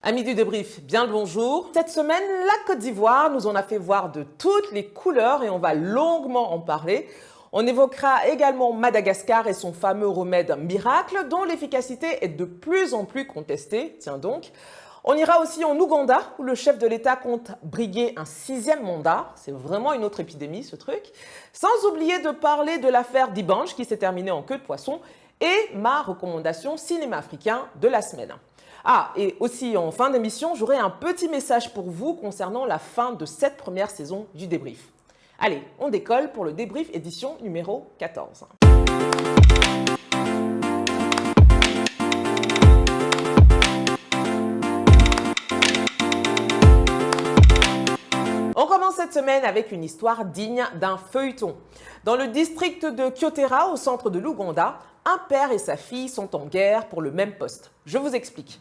Amis 0.00 0.22
du 0.22 0.36
débrief, 0.36 0.80
bien 0.84 1.06
le 1.06 1.10
bonjour. 1.10 1.70
Cette 1.74 1.88
semaine, 1.88 2.22
la 2.46 2.52
Côte 2.68 2.78
d'Ivoire 2.78 3.30
nous 3.30 3.48
en 3.48 3.56
a 3.56 3.64
fait 3.64 3.78
voir 3.78 4.12
de 4.12 4.22
toutes 4.22 4.70
les 4.70 4.86
couleurs 4.86 5.42
et 5.42 5.50
on 5.50 5.58
va 5.58 5.74
longuement 5.74 6.52
en 6.52 6.60
parler. 6.60 7.08
On 7.50 7.66
évoquera 7.66 8.28
également 8.28 8.72
Madagascar 8.72 9.48
et 9.48 9.54
son 9.54 9.72
fameux 9.72 10.06
remède 10.06 10.56
miracle 10.56 11.26
dont 11.28 11.42
l'efficacité 11.42 12.24
est 12.24 12.28
de 12.28 12.44
plus 12.44 12.94
en 12.94 13.06
plus 13.06 13.26
contestée. 13.26 13.96
Tiens 13.98 14.18
donc. 14.18 14.52
On 15.02 15.14
ira 15.14 15.40
aussi 15.40 15.64
en 15.64 15.76
Ouganda 15.76 16.20
où 16.38 16.44
le 16.44 16.54
chef 16.54 16.78
de 16.78 16.86
l'État 16.86 17.16
compte 17.16 17.50
briguer 17.64 18.12
un 18.16 18.24
sixième 18.24 18.84
mandat. 18.84 19.32
C'est 19.34 19.52
vraiment 19.52 19.92
une 19.94 20.04
autre 20.04 20.20
épidémie 20.20 20.62
ce 20.62 20.76
truc. 20.76 21.02
Sans 21.52 21.88
oublier 21.90 22.20
de 22.20 22.30
parler 22.30 22.78
de 22.78 22.88
l'affaire 22.88 23.32
Dibange 23.32 23.74
qui 23.74 23.84
s'est 23.84 23.96
terminée 23.96 24.30
en 24.30 24.42
queue 24.42 24.58
de 24.58 24.62
poisson 24.62 25.00
et 25.40 25.74
ma 25.74 26.02
recommandation 26.02 26.76
cinéma 26.76 27.18
africain 27.18 27.66
de 27.80 27.88
la 27.88 28.00
semaine. 28.00 28.36
Ah, 28.84 29.12
et 29.16 29.36
aussi 29.40 29.76
en 29.76 29.90
fin 29.90 30.10
d'émission, 30.10 30.54
j'aurai 30.54 30.76
un 30.76 30.90
petit 30.90 31.28
message 31.28 31.74
pour 31.74 31.90
vous 31.90 32.14
concernant 32.14 32.64
la 32.64 32.78
fin 32.78 33.12
de 33.12 33.26
cette 33.26 33.56
première 33.56 33.90
saison 33.90 34.26
du 34.34 34.46
débrief. 34.46 34.92
Allez, 35.40 35.62
on 35.80 35.88
décolle 35.88 36.30
pour 36.32 36.44
le 36.44 36.52
débrief 36.52 36.88
édition 36.94 37.36
numéro 37.42 37.90
14. 37.98 38.46
On 48.54 48.66
commence 48.66 48.94
cette 48.94 49.12
semaine 49.12 49.44
avec 49.44 49.72
une 49.72 49.82
histoire 49.82 50.24
digne 50.24 50.64
d'un 50.76 50.98
feuilleton. 50.98 51.56
Dans 52.04 52.16
le 52.16 52.28
district 52.28 52.86
de 52.86 53.08
Kyotera, 53.10 53.70
au 53.72 53.76
centre 53.76 54.08
de 54.10 54.20
l'Ouganda, 54.20 54.78
un 55.04 55.18
père 55.28 55.52
et 55.52 55.58
sa 55.58 55.76
fille 55.76 56.08
sont 56.08 56.36
en 56.36 56.46
guerre 56.46 56.86
pour 56.86 57.00
le 57.00 57.10
même 57.10 57.34
poste. 57.36 57.70
Je 57.86 57.96
vous 57.96 58.14
explique. 58.14 58.60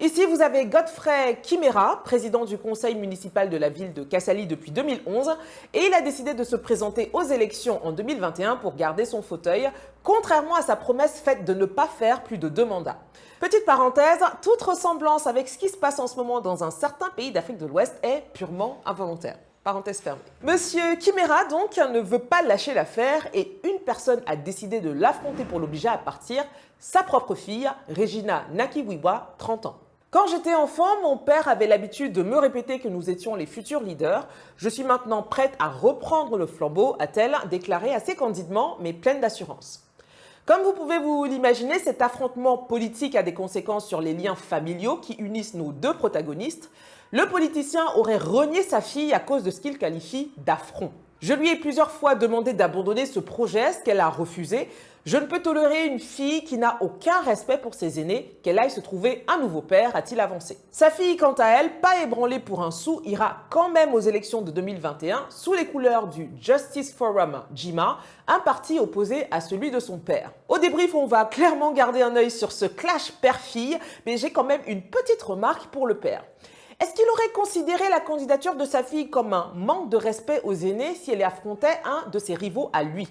Ici, 0.00 0.24
vous 0.24 0.40
avez 0.40 0.66
Godfrey 0.66 1.38
Kimera, 1.42 2.02
président 2.02 2.44
du 2.44 2.58
conseil 2.58 2.96
municipal 2.96 3.50
de 3.50 3.56
la 3.56 3.68
ville 3.68 3.92
de 3.92 4.02
Kassali 4.02 4.46
depuis 4.46 4.72
2011, 4.72 5.36
et 5.74 5.86
il 5.86 5.94
a 5.94 6.00
décidé 6.00 6.34
de 6.34 6.42
se 6.42 6.56
présenter 6.56 7.10
aux 7.12 7.22
élections 7.22 7.78
en 7.86 7.92
2021 7.92 8.56
pour 8.56 8.74
garder 8.74 9.04
son 9.04 9.22
fauteuil, 9.22 9.70
contrairement 10.02 10.56
à 10.56 10.62
sa 10.62 10.74
promesse 10.74 11.20
faite 11.20 11.44
de 11.44 11.54
ne 11.54 11.66
pas 11.66 11.86
faire 11.86 12.24
plus 12.24 12.38
de 12.38 12.48
deux 12.48 12.64
mandats. 12.64 12.98
Petite 13.38 13.64
parenthèse, 13.64 14.18
toute 14.40 14.62
ressemblance 14.62 15.28
avec 15.28 15.48
ce 15.48 15.56
qui 15.56 15.68
se 15.68 15.76
passe 15.76 16.00
en 16.00 16.08
ce 16.08 16.16
moment 16.16 16.40
dans 16.40 16.64
un 16.64 16.72
certain 16.72 17.10
pays 17.10 17.30
d'Afrique 17.30 17.58
de 17.58 17.66
l'Ouest 17.66 17.94
est 18.02 18.24
purement 18.32 18.80
involontaire. 18.84 19.38
Parenthèse 19.62 20.00
fermée. 20.00 20.20
Monsieur 20.42 20.96
Kimera, 20.96 21.44
donc, 21.44 21.76
ne 21.76 22.00
veut 22.00 22.18
pas 22.18 22.42
lâcher 22.42 22.74
l'affaire 22.74 23.28
et 23.34 23.60
une 23.62 23.78
personne 23.78 24.20
a 24.26 24.34
décidé 24.34 24.80
de 24.80 24.90
l'affronter 24.90 25.44
pour 25.44 25.60
l'obliger 25.60 25.88
à 25.88 25.98
partir, 25.98 26.44
sa 26.80 27.04
propre 27.04 27.36
fille, 27.36 27.70
Regina 27.88 28.42
Nakiwiwa, 28.52 29.36
30 29.38 29.66
ans. 29.66 29.76
Quand 30.12 30.26
j'étais 30.26 30.52
enfant, 30.52 31.00
mon 31.00 31.16
père 31.16 31.48
avait 31.48 31.66
l'habitude 31.66 32.12
de 32.12 32.22
me 32.22 32.36
répéter 32.36 32.80
que 32.80 32.88
nous 32.88 33.08
étions 33.08 33.34
les 33.34 33.46
futurs 33.46 33.80
leaders. 33.80 34.28
Je 34.58 34.68
suis 34.68 34.84
maintenant 34.84 35.22
prête 35.22 35.54
à 35.58 35.70
reprendre 35.70 36.36
le 36.36 36.44
flambeau, 36.46 36.96
a-t-elle 36.98 37.34
déclaré 37.48 37.94
assez 37.94 38.14
candidement, 38.14 38.76
mais 38.80 38.92
pleine 38.92 39.22
d'assurance. 39.22 39.88
Comme 40.44 40.60
vous 40.64 40.74
pouvez 40.74 40.98
vous 40.98 41.24
l'imaginer, 41.24 41.78
cet 41.78 42.02
affrontement 42.02 42.58
politique 42.58 43.14
a 43.14 43.22
des 43.22 43.32
conséquences 43.32 43.88
sur 43.88 44.02
les 44.02 44.12
liens 44.12 44.34
familiaux 44.34 44.98
qui 44.98 45.14
unissent 45.14 45.54
nos 45.54 45.72
deux 45.72 45.94
protagonistes. 45.94 46.70
Le 47.10 47.26
politicien 47.30 47.86
aurait 47.96 48.18
renié 48.18 48.62
sa 48.62 48.82
fille 48.82 49.14
à 49.14 49.18
cause 49.18 49.44
de 49.44 49.50
ce 49.50 49.62
qu'il 49.62 49.78
qualifie 49.78 50.30
d'affront. 50.36 50.92
Je 51.22 51.34
lui 51.34 51.50
ai 51.50 51.54
plusieurs 51.54 51.92
fois 51.92 52.16
demandé 52.16 52.52
d'abandonner 52.52 53.06
ce 53.06 53.20
projet, 53.20 53.72
ce 53.72 53.78
qu'elle 53.78 54.00
a 54.00 54.08
refusé. 54.08 54.68
Je 55.06 55.16
ne 55.16 55.26
peux 55.26 55.40
tolérer 55.40 55.86
une 55.86 56.00
fille 56.00 56.42
qui 56.42 56.58
n'a 56.58 56.78
aucun 56.80 57.20
respect 57.20 57.58
pour 57.58 57.74
ses 57.74 58.00
aînés, 58.00 58.36
qu'elle 58.42 58.58
aille 58.58 58.72
se 58.72 58.80
trouver 58.80 59.24
un 59.28 59.38
nouveau 59.38 59.62
père, 59.62 59.94
a-t-il 59.94 60.18
avancé. 60.18 60.58
Sa 60.72 60.90
fille, 60.90 61.16
quant 61.16 61.34
à 61.34 61.46
elle, 61.46 61.78
pas 61.78 62.02
ébranlée 62.02 62.40
pour 62.40 62.64
un 62.64 62.72
sou, 62.72 63.00
ira 63.04 63.36
quand 63.50 63.70
même 63.70 63.94
aux 63.94 64.00
élections 64.00 64.42
de 64.42 64.50
2021 64.50 65.26
sous 65.30 65.52
les 65.52 65.66
couleurs 65.66 66.08
du 66.08 66.28
Justice 66.40 66.92
Forum 66.92 67.42
JIMA, 67.54 67.98
un 68.26 68.40
parti 68.40 68.80
opposé 68.80 69.26
à 69.30 69.40
celui 69.40 69.70
de 69.70 69.78
son 69.78 69.98
père. 69.98 70.32
Au 70.48 70.58
débrief, 70.58 70.92
on 70.92 71.06
va 71.06 71.24
clairement 71.24 71.70
garder 71.70 72.02
un 72.02 72.16
œil 72.16 72.32
sur 72.32 72.50
ce 72.50 72.64
clash 72.64 73.12
père-fille, 73.20 73.78
mais 74.06 74.16
j'ai 74.16 74.32
quand 74.32 74.44
même 74.44 74.62
une 74.66 74.82
petite 74.82 75.22
remarque 75.22 75.66
pour 75.66 75.86
le 75.86 75.98
père. 75.98 76.24
Est-ce 76.82 76.94
qu'il 76.94 77.08
aurait 77.10 77.30
considéré 77.32 77.88
la 77.90 78.00
candidature 78.00 78.56
de 78.56 78.64
sa 78.64 78.82
fille 78.82 79.08
comme 79.08 79.32
un 79.32 79.52
manque 79.54 79.88
de 79.88 79.96
respect 79.96 80.40
aux 80.42 80.52
aînés 80.52 80.96
si 80.96 81.12
elle 81.12 81.22
affrontait 81.22 81.78
un 81.84 82.10
de 82.10 82.18
ses 82.18 82.34
rivaux 82.34 82.70
à 82.72 82.82
lui? 82.82 83.06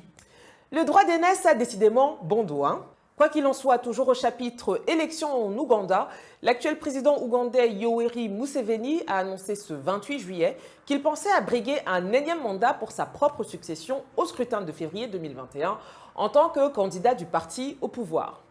Le 0.73 0.83
droit 0.83 1.05
d'aînesse 1.05 1.45
a 1.45 1.53
décidément 1.53 2.17
bon 2.21 2.43
dos. 2.43 2.65
Hein 2.65 2.85
Quoi 3.15 3.29
qu'il 3.29 3.45
en 3.45 3.53
soit, 3.53 3.77
toujours 3.77 4.09
au 4.09 4.13
chapitre 4.13 4.81
élections 4.87 5.45
en 5.45 5.57
Ouganda, 5.57 6.09
l'actuel 6.41 6.79
président 6.79 7.21
ougandais 7.21 7.71
Yoweri 7.71 8.27
Museveni 8.27 9.03
a 9.07 9.19
annoncé 9.19 9.55
ce 9.55 9.73
28 9.73 10.19
juillet 10.19 10.57
qu'il 10.85 11.01
pensait 11.01 11.31
à 11.31 11.39
briguer 11.39 11.77
un 11.85 12.11
énième 12.11 12.41
mandat 12.41 12.73
pour 12.73 12.91
sa 12.91 13.05
propre 13.05 13.43
succession 13.43 14.03
au 14.17 14.25
scrutin 14.25 14.59
de 14.59 14.71
février 14.73 15.07
2021 15.07 15.77
en 16.15 16.27
tant 16.27 16.49
que 16.49 16.67
candidat 16.67 17.15
du 17.15 17.25
parti 17.25 17.77
au 17.79 17.87
pouvoir. 17.87 18.41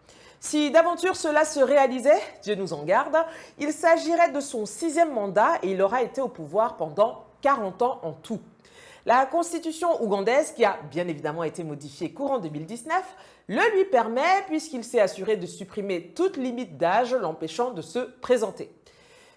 Si 0.43 0.71
d'aventure 0.71 1.17
cela 1.17 1.45
se 1.45 1.61
réalisait, 1.61 2.19
Dieu 2.43 2.55
nous 2.55 2.73
en 2.73 2.83
garde, 2.85 3.19
il 3.59 3.75
s'agirait 3.75 4.33
de 4.33 4.41
son 4.41 4.65
sixième 4.65 5.13
mandat 5.13 5.59
et 5.63 5.73
il 5.73 5.83
aura 5.83 6.03
été 6.03 6.23
au 6.23 6.29
pouvoir 6.29 6.79
pendant 6.79 7.27
40 7.43 7.83
ans 7.83 8.01
en 8.03 8.13
tout. 8.13 8.41
La 9.05 9.27
constitution 9.27 10.03
ougandaise, 10.03 10.53
qui 10.53 10.65
a 10.65 10.79
bien 10.91 11.07
évidemment 11.09 11.45
été 11.45 11.63
modifiée 11.63 12.13
courant 12.13 12.39
2019, 12.39 13.03
le 13.49 13.77
lui 13.77 13.85
permet 13.85 14.43
puisqu'il 14.47 14.83
s'est 14.83 15.01
assuré 15.01 15.37
de 15.37 15.45
supprimer 15.45 16.13
toute 16.15 16.39
limite 16.39 16.79
d'âge 16.79 17.13
l'empêchant 17.15 17.73
de 17.73 17.83
se 17.83 17.99
présenter. 17.99 18.71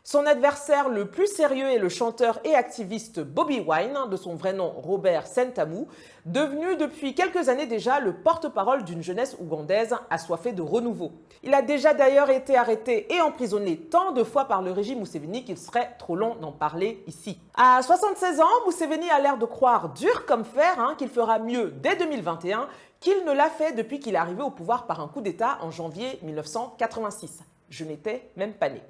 Son 0.06 0.26
adversaire 0.26 0.90
le 0.90 1.10
plus 1.10 1.28
sérieux 1.28 1.72
est 1.72 1.78
le 1.78 1.88
chanteur 1.88 2.38
et 2.44 2.56
activiste 2.56 3.22
Bobby 3.22 3.62
Wine, 3.62 3.98
de 4.12 4.18
son 4.18 4.36
vrai 4.36 4.52
nom 4.52 4.70
Robert 4.70 5.28
Sentamu, 5.28 5.86
devenu 6.26 6.76
depuis 6.76 7.16
quelques 7.16 7.48
années 7.48 7.68
déjà 7.68 8.02
le 8.02 8.12
porte-parole 8.12 8.84
d'une 8.84 9.02
jeunesse 9.02 9.38
ougandaise 9.40 9.96
assoiffée 10.10 10.52
de 10.52 10.62
renouveau. 10.62 11.14
Il 11.42 11.54
a 11.54 11.62
déjà 11.62 11.94
d'ailleurs 11.94 12.30
été 12.30 12.58
arrêté 12.58 13.14
et 13.16 13.22
emprisonné 13.22 13.78
tant 13.78 14.12
de 14.12 14.26
fois 14.26 14.44
par 14.44 14.62
le 14.62 14.74
régime 14.74 15.00
Museveni 15.00 15.46
qu'il 15.46 15.58
serait 15.58 15.96
trop 15.98 16.18
long 16.18 16.36
d'en 16.36 16.52
parler 16.52 17.02
ici. 17.08 17.40
À 17.56 17.82
76 17.82 18.42
ans, 18.42 18.66
Museveni 18.68 19.10
a 19.10 19.22
l'air 19.22 19.38
de 19.38 19.46
croire 19.46 19.94
dur 19.94 20.26
comme 20.26 20.44
fer 20.44 20.82
hein, 20.82 20.96
qu'il 20.98 21.08
fera 21.08 21.40
mieux 21.40 21.72
dès 21.82 21.96
2021 21.96 22.68
qu'il 23.00 23.24
ne 23.24 23.32
l'a 23.32 23.50
fait 23.50 23.72
depuis 23.72 24.02
qu'il 24.02 24.16
est 24.16 24.18
arrivé 24.18 24.42
au 24.42 24.52
pouvoir 24.52 24.86
par 24.86 25.00
un 25.00 25.08
coup 25.08 25.22
d'État 25.22 25.60
en 25.62 25.72
janvier 25.72 26.20
1986. 26.24 27.40
Je 27.70 27.86
n'étais 27.86 28.32
même 28.36 28.54
pas 28.54 28.68
né. 28.68 28.82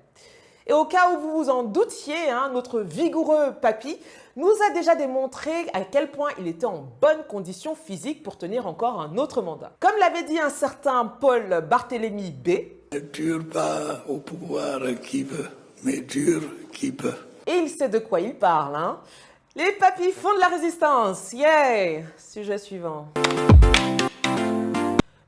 Et 0.65 0.73
au 0.73 0.85
cas 0.85 1.11
où 1.11 1.19
vous 1.19 1.43
vous 1.43 1.49
en 1.49 1.63
doutiez, 1.63 2.29
hein, 2.29 2.49
notre 2.53 2.79
vigoureux 2.79 3.53
papy 3.61 3.97
nous 4.35 4.53
a 4.69 4.73
déjà 4.73 4.95
démontré 4.95 5.51
à 5.73 5.81
quel 5.81 6.09
point 6.09 6.29
il 6.39 6.47
était 6.47 6.65
en 6.65 6.85
bonne 7.01 7.23
condition 7.27 7.75
physique 7.75 8.23
pour 8.23 8.37
tenir 8.37 8.65
encore 8.65 9.01
un 9.01 9.17
autre 9.17 9.41
mandat. 9.41 9.73
Comme 9.79 9.97
l'avait 9.99 10.23
dit 10.23 10.39
un 10.39 10.49
certain 10.49 11.05
Paul 11.05 11.65
Barthélemy 11.69 12.31
B. 12.31 12.49
Ne 12.93 12.99
dure 12.99 13.43
pas 13.51 14.03
au 14.07 14.17
pouvoir 14.17 14.79
qui 15.01 15.23
veut, 15.23 15.49
mais 15.83 15.99
dure 15.99 16.43
qui 16.71 16.91
peut. 16.91 17.15
Et 17.45 17.55
il 17.55 17.69
sait 17.69 17.89
de 17.89 17.99
quoi 17.99 18.21
il 18.21 18.35
parle, 18.35 18.75
hein. 18.75 18.99
Les 19.55 19.71
papis 19.73 20.11
font 20.11 20.33
de 20.33 20.39
la 20.39 20.47
résistance. 20.47 21.31
Yay 21.33 22.05
Sujet 22.17 22.57
suivant. 22.57 23.09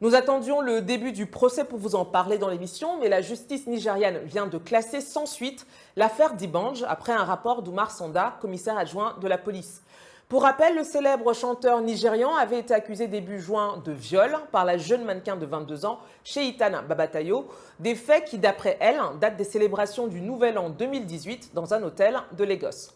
Nous 0.01 0.13
attendions 0.13 0.59
le 0.59 0.81
début 0.81 1.13
du 1.13 1.25
procès 1.25 1.63
pour 1.63 1.79
vous 1.79 1.95
en 1.95 2.03
parler 2.03 2.37
dans 2.37 2.49
l'émission, 2.49 2.99
mais 2.99 3.07
la 3.07 3.21
justice 3.21 3.65
nigériane 3.65 4.17
vient 4.25 4.45
de 4.45 4.57
classer 4.57 4.99
sans 4.99 5.25
suite 5.25 5.65
l'affaire 5.95 6.33
Dibange 6.33 6.83
après 6.89 7.13
un 7.13 7.23
rapport 7.23 7.61
d'Oumar 7.61 7.91
Sanda, 7.91 8.37
commissaire 8.41 8.77
adjoint 8.77 9.15
de 9.21 9.27
la 9.29 9.37
police. 9.37 9.81
Pour 10.27 10.41
rappel, 10.41 10.75
le 10.75 10.83
célèbre 10.83 11.31
chanteur 11.31 11.79
nigérian 11.81 12.35
avait 12.35 12.59
été 12.59 12.73
accusé 12.73 13.07
début 13.07 13.39
juin 13.39 13.81
de 13.85 13.93
viol 13.93 14.35
par 14.51 14.65
la 14.65 14.77
jeune 14.77 15.05
mannequin 15.05 15.37
de 15.37 15.45
22 15.45 15.85
ans, 15.85 15.99
Sheitana 16.25 16.81
Babatayo, 16.81 17.47
des 17.79 17.95
faits 17.95 18.25
qui, 18.25 18.37
d'après 18.37 18.75
elle, 18.81 18.99
datent 19.21 19.37
des 19.37 19.45
célébrations 19.45 20.07
du 20.07 20.19
Nouvel 20.19 20.57
An 20.57 20.71
2018 20.71 21.51
dans 21.53 21.73
un 21.73 21.81
hôtel 21.83 22.19
de 22.33 22.43
Lagos. 22.43 22.89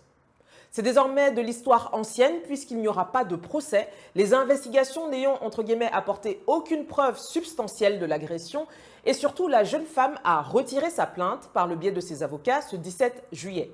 C'est 0.72 0.84
désormais 0.84 1.32
de 1.32 1.42
l'histoire 1.42 1.90
ancienne 1.94 2.42
puisqu'il 2.44 2.78
n'y 2.78 2.88
aura 2.88 3.12
pas 3.12 3.24
de 3.24 3.36
procès, 3.36 3.90
les 4.14 4.34
investigations 4.34 5.10
n'ayant 5.10 5.38
entre 5.42 5.64
guillemets 5.64 5.92
apporté 5.92 6.44
aucune 6.46 6.86
preuve 6.86 7.18
substantielle 7.18 8.00
de 8.00 8.06
l'agression 8.06 8.68
et 9.06 9.14
surtout 9.14 9.48
la 9.48 9.64
jeune 9.64 9.86
femme 9.86 10.20
a 10.24 10.42
retiré 10.42 10.92
sa 10.92 11.08
plainte 11.08 11.50
par 11.54 11.66
le 11.66 11.76
biais 11.76 11.92
de 11.92 12.02
ses 12.02 12.22
avocats 12.22 12.62
ce 12.62 12.76
17 12.76 13.24
juillet. 13.32 13.72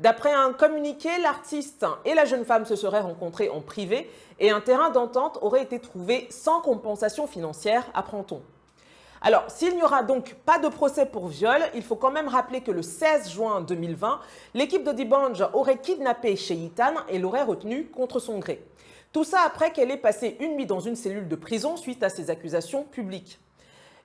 D'après 0.00 0.32
un 0.32 0.52
communiqué, 0.52 1.08
l'artiste 1.22 1.86
et 2.04 2.14
la 2.14 2.24
jeune 2.24 2.44
femme 2.44 2.66
se 2.66 2.76
seraient 2.76 3.00
rencontrés 3.00 3.48
en 3.48 3.60
privé 3.60 4.10
et 4.40 4.50
un 4.50 4.60
terrain 4.60 4.90
d'entente 4.90 5.38
aurait 5.42 5.62
été 5.62 5.80
trouvé 5.80 6.26
sans 6.30 6.60
compensation 6.60 7.26
financière, 7.26 7.84
apprend-on. 7.94 8.42
Alors, 9.20 9.50
s'il 9.50 9.74
n'y 9.74 9.82
aura 9.82 10.04
donc 10.04 10.34
pas 10.46 10.58
de 10.58 10.68
procès 10.68 11.06
pour 11.06 11.26
viol, 11.26 11.60
il 11.74 11.82
faut 11.82 11.96
quand 11.96 12.12
même 12.12 12.28
rappeler 12.28 12.60
que 12.60 12.70
le 12.70 12.82
16 12.82 13.30
juin 13.30 13.60
2020, 13.62 14.20
l'équipe 14.54 14.84
de 14.84 14.92
Dibange 14.92 15.44
aurait 15.54 15.78
kidnappé 15.78 16.36
Sheyitan 16.36 16.94
et 17.08 17.18
l'aurait 17.18 17.42
retenu 17.42 17.86
contre 17.86 18.20
son 18.20 18.38
gré. 18.38 18.64
Tout 19.12 19.24
ça 19.24 19.40
après 19.44 19.72
qu'elle 19.72 19.90
ait 19.90 19.96
passé 19.96 20.36
une 20.38 20.54
nuit 20.54 20.66
dans 20.66 20.80
une 20.80 20.94
cellule 20.94 21.26
de 21.26 21.36
prison 21.36 21.76
suite 21.76 22.02
à 22.02 22.10
ces 22.10 22.30
accusations 22.30 22.84
publiques. 22.84 23.40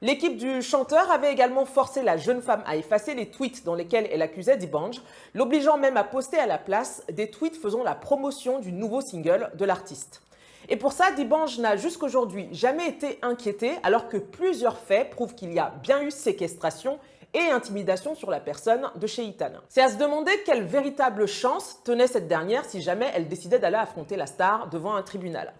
L'équipe 0.02 0.36
du 0.36 0.62
chanteur 0.62 1.12
avait 1.12 1.32
également 1.32 1.66
forcé 1.66 2.02
la 2.02 2.18
jeune 2.18 2.42
femme 2.42 2.64
à 2.66 2.76
effacer 2.76 3.14
les 3.14 3.30
tweets 3.30 3.64
dans 3.64 3.76
lesquels 3.76 4.10
elle 4.12 4.22
accusait 4.22 4.58
Dibange, 4.58 5.02
l'obligeant 5.34 5.78
même 5.78 5.96
à 5.96 6.04
poster 6.04 6.40
à 6.40 6.48
la 6.48 6.58
place 6.58 7.04
des 7.12 7.30
tweets 7.30 7.56
faisant 7.56 7.84
la 7.84 7.96
promotion 7.96 8.60
du 8.60 8.72
nouveau 8.74 9.00
single 9.00 9.52
de 9.54 9.64
l'artiste. 9.64 10.23
Et 10.70 10.78
pour 10.78 10.94
ça, 10.94 11.12
Dibange 11.12 11.60
n'a 11.60 11.76
jusqu'aujourd'hui 11.76 12.48
jamais 12.52 12.88
été 12.88 13.20
inquiété, 13.22 13.74
alors 13.84 14.08
que 14.08 14.18
plusieurs 14.18 14.78
faits 14.78 15.10
prouvent 15.10 15.36
qu'il 15.36 15.54
y 15.54 15.60
a 15.60 15.74
bien 15.82 16.02
eu 16.02 16.12
séquestration 16.12 17.00
et 17.34 17.50
intimidation 17.50 18.16
sur 18.16 18.30
la 18.30 18.40
personne 18.40 18.90
de 18.96 19.08
chez. 19.08 19.24
C'est 19.70 19.82
à 19.82 19.90
se 19.90 19.98
demander 19.98 20.32
quelle 20.46 20.64
véritable 20.64 21.28
chance 21.28 21.80
tenait 21.84 22.08
cette 22.08 22.28
dernière 22.28 22.66
si 22.66 22.82
jamais 22.82 23.10
elle 23.16 23.28
décidait 23.28 23.60
d'aller 23.60 23.78
affronter 23.78 24.18
la 24.18 24.26
star 24.26 24.70
devant 24.70 24.96
un 24.96 25.02
tribunal. 25.02 25.54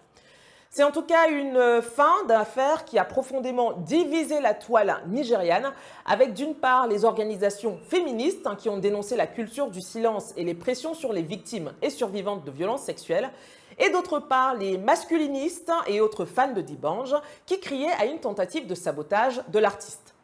C'est 0.70 0.82
en 0.82 0.90
tout 0.90 1.02
cas 1.02 1.30
une 1.30 1.80
fin 1.82 2.24
d'affaire 2.26 2.84
qui 2.84 2.98
a 2.98 3.04
profondément 3.04 3.72
divisé 3.72 4.40
la 4.40 4.54
toile 4.54 4.96
nigériane, 5.06 5.72
avec 6.04 6.34
d'une 6.34 6.56
part 6.56 6.88
les 6.88 7.04
organisations 7.04 7.78
féministes 7.88 8.44
hein, 8.46 8.56
qui 8.56 8.68
ont 8.68 8.78
dénoncé 8.78 9.14
la 9.14 9.28
culture 9.28 9.70
du 9.70 9.80
silence 9.80 10.32
et 10.36 10.42
les 10.42 10.54
pressions 10.54 10.92
sur 10.92 11.12
les 11.12 11.22
victimes 11.22 11.72
et 11.80 11.90
survivantes 11.90 12.44
de 12.44 12.50
violences 12.50 12.82
sexuelles, 12.82 13.30
et 13.78 13.90
d'autre 13.90 14.18
part 14.18 14.54
les 14.54 14.78
masculinistes 14.78 15.72
et 15.86 16.00
autres 16.00 16.24
fans 16.24 16.52
de 16.52 16.60
Dibange 16.60 17.14
qui 17.46 17.60
criaient 17.60 17.92
à 17.98 18.06
une 18.06 18.18
tentative 18.18 18.66
de 18.66 18.74
sabotage 18.74 19.42
de 19.48 19.58
l'artiste. 19.58 20.14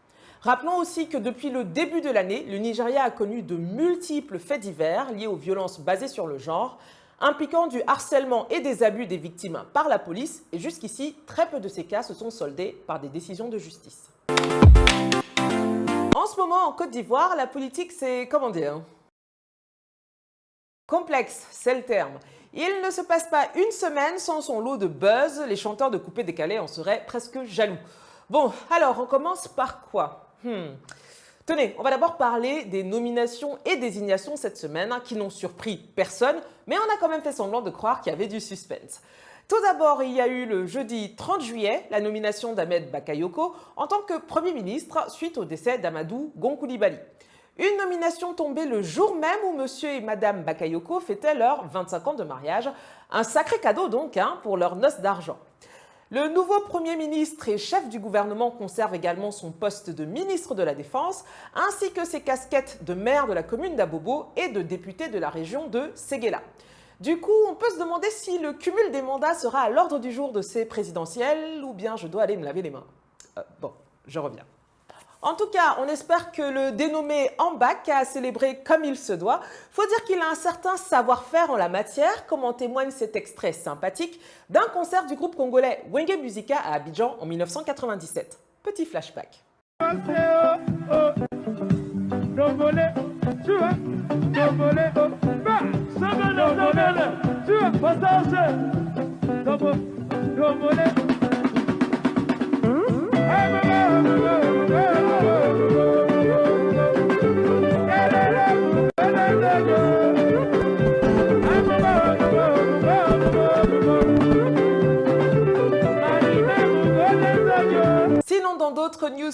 Rappelons 0.42 0.78
aussi 0.78 1.08
que 1.08 1.18
depuis 1.18 1.50
le 1.50 1.64
début 1.64 2.00
de 2.00 2.08
l'année, 2.08 2.46
le 2.48 2.56
Nigeria 2.56 3.04
a 3.04 3.10
connu 3.10 3.42
de 3.42 3.56
multiples 3.56 4.38
faits 4.38 4.60
divers 4.60 5.12
liés 5.12 5.26
aux 5.26 5.36
violences 5.36 5.80
basées 5.80 6.08
sur 6.08 6.26
le 6.26 6.38
genre, 6.38 6.78
impliquant 7.20 7.66
du 7.66 7.82
harcèlement 7.86 8.48
et 8.48 8.60
des 8.60 8.82
abus 8.82 9.06
des 9.06 9.18
victimes 9.18 9.62
par 9.74 9.88
la 9.88 9.98
police, 9.98 10.42
et 10.52 10.58
jusqu'ici, 10.58 11.14
très 11.26 11.46
peu 11.50 11.60
de 11.60 11.68
ces 11.68 11.84
cas 11.84 12.02
se 12.02 12.14
sont 12.14 12.30
soldés 12.30 12.82
par 12.86 13.00
des 13.00 13.10
décisions 13.10 13.48
de 13.48 13.58
justice. 13.58 14.08
En 16.16 16.26
ce 16.26 16.36
moment, 16.38 16.66
en 16.66 16.72
Côte 16.72 16.90
d'Ivoire, 16.90 17.36
la 17.36 17.46
politique, 17.46 17.92
c'est 17.92 18.26
comment 18.26 18.50
dire 18.50 18.80
Complexe, 20.86 21.46
c'est 21.50 21.74
le 21.74 21.82
terme. 21.82 22.18
Il 22.52 22.82
ne 22.84 22.90
se 22.90 23.00
passe 23.00 23.28
pas 23.28 23.48
une 23.54 23.70
semaine 23.70 24.18
sans 24.18 24.40
son 24.40 24.60
lot 24.60 24.76
de 24.76 24.86
buzz. 24.86 25.42
Les 25.46 25.56
chanteurs 25.56 25.90
de 25.90 25.98
coupé 25.98 26.24
décalé 26.24 26.58
en 26.58 26.66
seraient 26.66 27.04
presque 27.06 27.42
jaloux. 27.44 27.78
Bon, 28.28 28.52
alors 28.70 28.98
on 29.00 29.06
commence 29.06 29.46
par 29.46 29.82
quoi? 29.82 30.34
Hmm. 30.42 30.74
Tenez, 31.46 31.74
on 31.78 31.82
va 31.82 31.90
d'abord 31.90 32.16
parler 32.16 32.64
des 32.64 32.82
nominations 32.82 33.58
et 33.64 33.76
désignations 33.76 34.36
cette 34.36 34.56
semaine 34.56 34.94
qui 35.04 35.16
n'ont 35.16 35.30
surpris 35.30 35.76
personne, 35.76 36.36
mais 36.66 36.76
on 36.76 36.94
a 36.94 36.96
quand 36.98 37.08
même 37.08 37.22
fait 37.22 37.32
semblant 37.32 37.60
de 37.60 37.70
croire 37.70 38.00
qu'il 38.00 38.12
y 38.12 38.14
avait 38.14 38.26
du 38.26 38.40
suspense. 38.40 39.00
Tout 39.48 39.60
d'abord, 39.62 40.02
il 40.02 40.12
y 40.12 40.20
a 40.20 40.28
eu 40.28 40.46
le 40.46 40.66
jeudi 40.66 41.16
30 41.16 41.42
juillet 41.42 41.84
la 41.90 42.00
nomination 42.00 42.52
d'Ahmed 42.52 42.90
Bakayoko 42.92 43.54
en 43.76 43.86
tant 43.88 44.02
que 44.02 44.18
Premier 44.18 44.52
ministre 44.52 45.10
suite 45.10 45.38
au 45.38 45.44
décès 45.44 45.78
d'Amadou 45.78 46.32
Gonkoulibaly. 46.36 46.98
Une 47.58 47.76
nomination 47.76 48.32
tombée 48.32 48.64
le 48.64 48.82
jour 48.82 49.16
même 49.16 49.38
où 49.46 49.56
monsieur 49.56 49.90
et 49.90 50.00
madame 50.00 50.44
Bakayoko 50.44 51.00
fêtaient 51.00 51.34
leurs 51.34 51.66
25 51.66 52.08
ans 52.08 52.14
de 52.14 52.24
mariage. 52.24 52.70
Un 53.10 53.22
sacré 53.22 53.58
cadeau 53.58 53.88
donc 53.88 54.16
hein, 54.16 54.38
pour 54.42 54.56
leur 54.56 54.76
noces 54.76 55.00
d'argent. 55.00 55.38
Le 56.12 56.26
nouveau 56.28 56.58
Premier 56.62 56.96
ministre 56.96 57.48
et 57.48 57.56
chef 57.56 57.88
du 57.88 58.00
gouvernement 58.00 58.50
conserve 58.50 58.94
également 58.96 59.30
son 59.30 59.52
poste 59.52 59.90
de 59.90 60.04
ministre 60.04 60.56
de 60.56 60.64
la 60.64 60.74
Défense, 60.74 61.24
ainsi 61.54 61.92
que 61.92 62.04
ses 62.04 62.20
casquettes 62.20 62.82
de 62.82 62.94
maire 62.94 63.28
de 63.28 63.32
la 63.32 63.44
commune 63.44 63.76
d'Abobo 63.76 64.26
et 64.36 64.48
de 64.48 64.60
député 64.60 65.08
de 65.08 65.20
la 65.20 65.30
région 65.30 65.68
de 65.68 65.92
Séguéla. 65.94 66.42
Du 66.98 67.20
coup, 67.20 67.30
on 67.48 67.54
peut 67.54 67.70
se 67.70 67.78
demander 67.78 68.10
si 68.10 68.38
le 68.38 68.54
cumul 68.54 68.90
des 68.90 69.02
mandats 69.02 69.34
sera 69.34 69.60
à 69.60 69.70
l'ordre 69.70 70.00
du 70.00 70.10
jour 70.10 70.32
de 70.32 70.42
ces 70.42 70.64
présidentielles 70.64 71.62
ou 71.62 71.74
bien 71.74 71.94
je 71.96 72.08
dois 72.08 72.24
aller 72.24 72.36
me 72.36 72.44
laver 72.44 72.62
les 72.62 72.70
mains. 72.70 72.86
Euh, 73.38 73.42
bon, 73.60 73.72
je 74.06 74.18
reviens. 74.18 74.44
En 75.22 75.34
tout 75.34 75.48
cas, 75.48 75.76
on 75.78 75.86
espère 75.86 76.32
que 76.32 76.40
le 76.40 76.72
dénommé 76.72 77.30
Ambak 77.36 77.86
a 77.90 78.06
célébré 78.06 78.62
comme 78.64 78.84
il 78.84 78.96
se 78.96 79.12
doit. 79.12 79.40
Faut 79.70 79.86
dire 79.86 80.04
qu'il 80.04 80.18
a 80.18 80.30
un 80.30 80.34
certain 80.34 80.78
savoir-faire 80.78 81.50
en 81.50 81.56
la 81.56 81.68
matière, 81.68 82.26
comme 82.26 82.42
en 82.42 82.54
témoigne 82.54 82.90
cet 82.90 83.16
extrait 83.16 83.52
sympathique 83.52 84.18
d'un 84.48 84.66
concert 84.72 85.04
du 85.06 85.16
groupe 85.16 85.36
congolais 85.36 85.82
Wenge 85.90 86.16
Musica 86.22 86.56
à 86.56 86.74
Abidjan 86.74 87.16
en 87.20 87.26
1997. 87.26 88.38
Petit 88.62 88.86
flashback. 88.86 89.44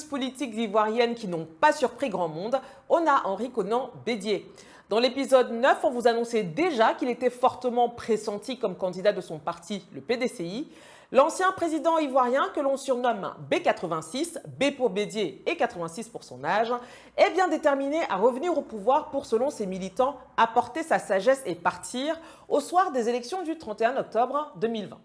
Politiques 0.05 0.55
ivoiriennes 0.55 1.15
qui 1.15 1.29
n'ont 1.29 1.47
pas 1.61 1.73
surpris 1.73 2.09
grand 2.09 2.29
monde, 2.29 2.61
on 2.89 3.07
a 3.07 3.23
Henri 3.25 3.51
Conan 3.51 3.91
Bédier. 4.05 4.51
Dans 4.89 5.01
l'épisode 5.01 5.51
9, 5.51 5.79
on 5.83 5.91
vous 5.91 6.07
annonçait 6.07 6.45
déjà 6.45 6.95
qu'il 6.95 7.09
était 7.09 7.31
fortement 7.31 7.89
pressenti 7.89 8.57
comme 8.57 8.77
candidat 8.77 9.13
de 9.13 9.21
son 9.21 9.39
parti, 9.39 9.85
le 9.93 10.01
PDCI. 10.01 10.69
L'ancien 11.13 11.53
président 11.53 11.99
ivoirien, 11.99 12.51
que 12.55 12.61
l'on 12.61 12.77
surnomme 12.77 13.33
B86, 13.51 14.39
B 14.59 14.77
pour 14.77 14.91
Bédier 14.91 15.43
et 15.47 15.57
86 15.57 16.09
pour 16.09 16.25
son 16.25 16.43
âge, 16.45 16.73
est 17.17 17.31
bien 17.31 17.49
déterminé 17.49 18.01
à 18.09 18.17
revenir 18.17 18.57
au 18.57 18.63
pouvoir 18.63 19.11
pour, 19.11 19.27
selon 19.27 19.51
ses 19.51 19.67
militants, 19.67 20.17
apporter 20.37 20.83
sa 20.83 20.99
sagesse 20.99 21.43
et 21.47 21.55
partir 21.55 22.21
au 22.49 22.61
soir 22.61 22.91
des 22.91 23.09
élections 23.09 23.43
du 23.43 23.57
31 23.57 23.97
octobre 23.97 24.53
2020. 24.57 24.99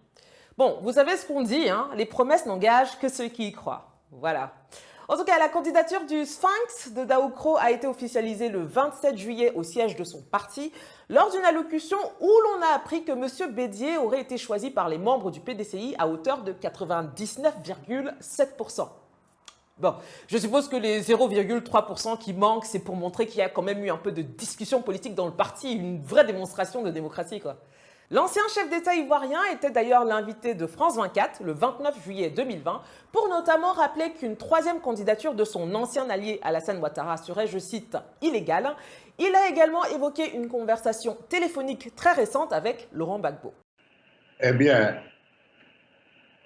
Bon, 0.57 0.79
vous 0.81 0.93
savez 0.93 1.17
ce 1.17 1.25
qu'on 1.25 1.41
dit, 1.41 1.69
hein 1.69 1.89
les 1.95 2.05
promesses 2.05 2.45
n'engagent 2.45 2.99
que 2.99 3.09
ceux 3.09 3.27
qui 3.27 3.47
y 3.47 3.51
croient. 3.51 3.90
Voilà. 4.11 4.53
En 5.07 5.17
tout 5.17 5.25
cas, 5.25 5.39
la 5.39 5.49
candidature 5.49 6.05
du 6.05 6.23
Sphinx 6.25 6.93
de 6.93 7.03
Daoukro 7.03 7.57
a 7.57 7.71
été 7.71 7.87
officialisée 7.87 8.49
le 8.49 8.63
27 8.63 9.17
juillet 9.17 9.51
au 9.55 9.63
siège 9.63 9.95
de 9.95 10.03
son 10.03 10.21
parti 10.21 10.71
lors 11.09 11.31
d'une 11.31 11.43
allocution 11.43 11.97
où 12.19 12.29
l'on 12.29 12.61
a 12.61 12.75
appris 12.75 13.03
que 13.03 13.11
M. 13.11 13.27
Bédier 13.53 13.97
aurait 13.97 14.21
été 14.21 14.37
choisi 14.37 14.69
par 14.69 14.89
les 14.89 14.97
membres 14.97 15.31
du 15.31 15.41
PDCI 15.41 15.95
à 15.97 16.07
hauteur 16.07 16.43
de 16.43 16.53
99,7%. 16.53 18.87
Bon, 19.79 19.95
je 20.27 20.37
suppose 20.37 20.69
que 20.69 20.75
les 20.75 21.01
0,3% 21.01 22.17
qui 22.17 22.33
manquent, 22.33 22.65
c'est 22.65 22.79
pour 22.79 22.95
montrer 22.95 23.27
qu'il 23.27 23.39
y 23.39 23.41
a 23.41 23.49
quand 23.49 23.63
même 23.63 23.83
eu 23.83 23.89
un 23.89 23.97
peu 23.97 24.11
de 24.11 24.21
discussion 24.21 24.81
politique 24.81 25.15
dans 25.15 25.25
le 25.25 25.33
parti, 25.33 25.73
une 25.73 26.01
vraie 26.01 26.25
démonstration 26.25 26.83
de 26.83 26.91
démocratie, 26.91 27.39
quoi. 27.39 27.57
L'ancien 28.11 28.41
chef 28.53 28.69
d'État 28.69 28.93
ivoirien 28.93 29.39
était 29.53 29.71
d'ailleurs 29.71 30.03
l'invité 30.03 30.53
de 30.53 30.67
France 30.67 30.97
24 30.97 31.43
le 31.45 31.53
29 31.53 32.03
juillet 32.03 32.29
2020 32.29 32.81
pour 33.13 33.29
notamment 33.29 33.71
rappeler 33.71 34.11
qu'une 34.11 34.35
troisième 34.35 34.81
candidature 34.81 35.33
de 35.33 35.45
son 35.45 35.73
ancien 35.75 36.09
allié 36.09 36.37
Alassane 36.43 36.79
Ouattara 36.79 37.15
serait, 37.15 37.47
je 37.47 37.57
cite, 37.57 37.95
illégale. 38.21 38.75
Il 39.17 39.33
a 39.33 39.47
également 39.47 39.85
évoqué 39.85 40.35
une 40.35 40.49
conversation 40.49 41.17
téléphonique 41.29 41.95
très 41.95 42.11
récente 42.11 42.51
avec 42.51 42.89
Laurent 42.91 43.17
Gbagbo. 43.17 43.53
Eh 44.41 44.51
bien, 44.51 45.01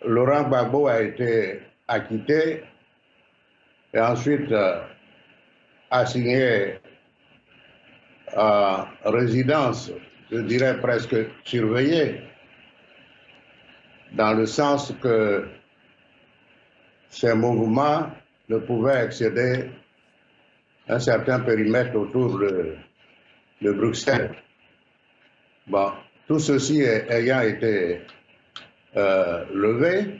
Laurent 0.04 0.44
Gbagbo 0.44 0.86
a 0.86 1.02
été 1.02 1.62
acquitté 1.88 2.64
et 3.92 4.00
ensuite 4.00 4.52
euh, 4.52 4.84
assigné 5.90 6.76
à 8.36 8.88
résidence 9.04 9.90
je 10.36 10.42
dirais 10.42 10.78
presque 10.82 11.16
surveillé, 11.46 12.22
dans 14.14 14.34
le 14.34 14.46
sens 14.46 14.94
que 15.02 15.48
ces 17.10 17.34
mouvements 17.34 18.10
ne 18.50 18.58
pouvaient 18.58 19.06
excéder 19.06 19.70
un 20.90 21.00
certain 21.00 21.40
périmètre 21.40 21.96
autour 21.96 22.40
de, 22.40 22.76
Bruxelles. 23.62 24.36
Bon, 25.66 25.92
tout 26.28 26.38
ceci 26.38 26.82
ayant 26.82 27.42
été 27.42 28.02
euh, 28.96 29.46
levé, 29.54 30.20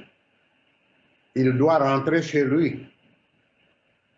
il 1.36 1.52
doit 1.52 1.78
rentrer 1.78 2.24
chez 2.24 2.44
lui. 2.44 2.88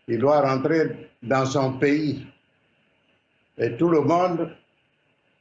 Il 0.07 0.19
doit 0.19 0.41
rentrer 0.41 1.09
dans 1.21 1.45
son 1.45 1.73
pays. 1.73 2.25
Et 3.57 3.75
tout 3.75 3.89
le 3.89 4.01
monde 4.01 4.55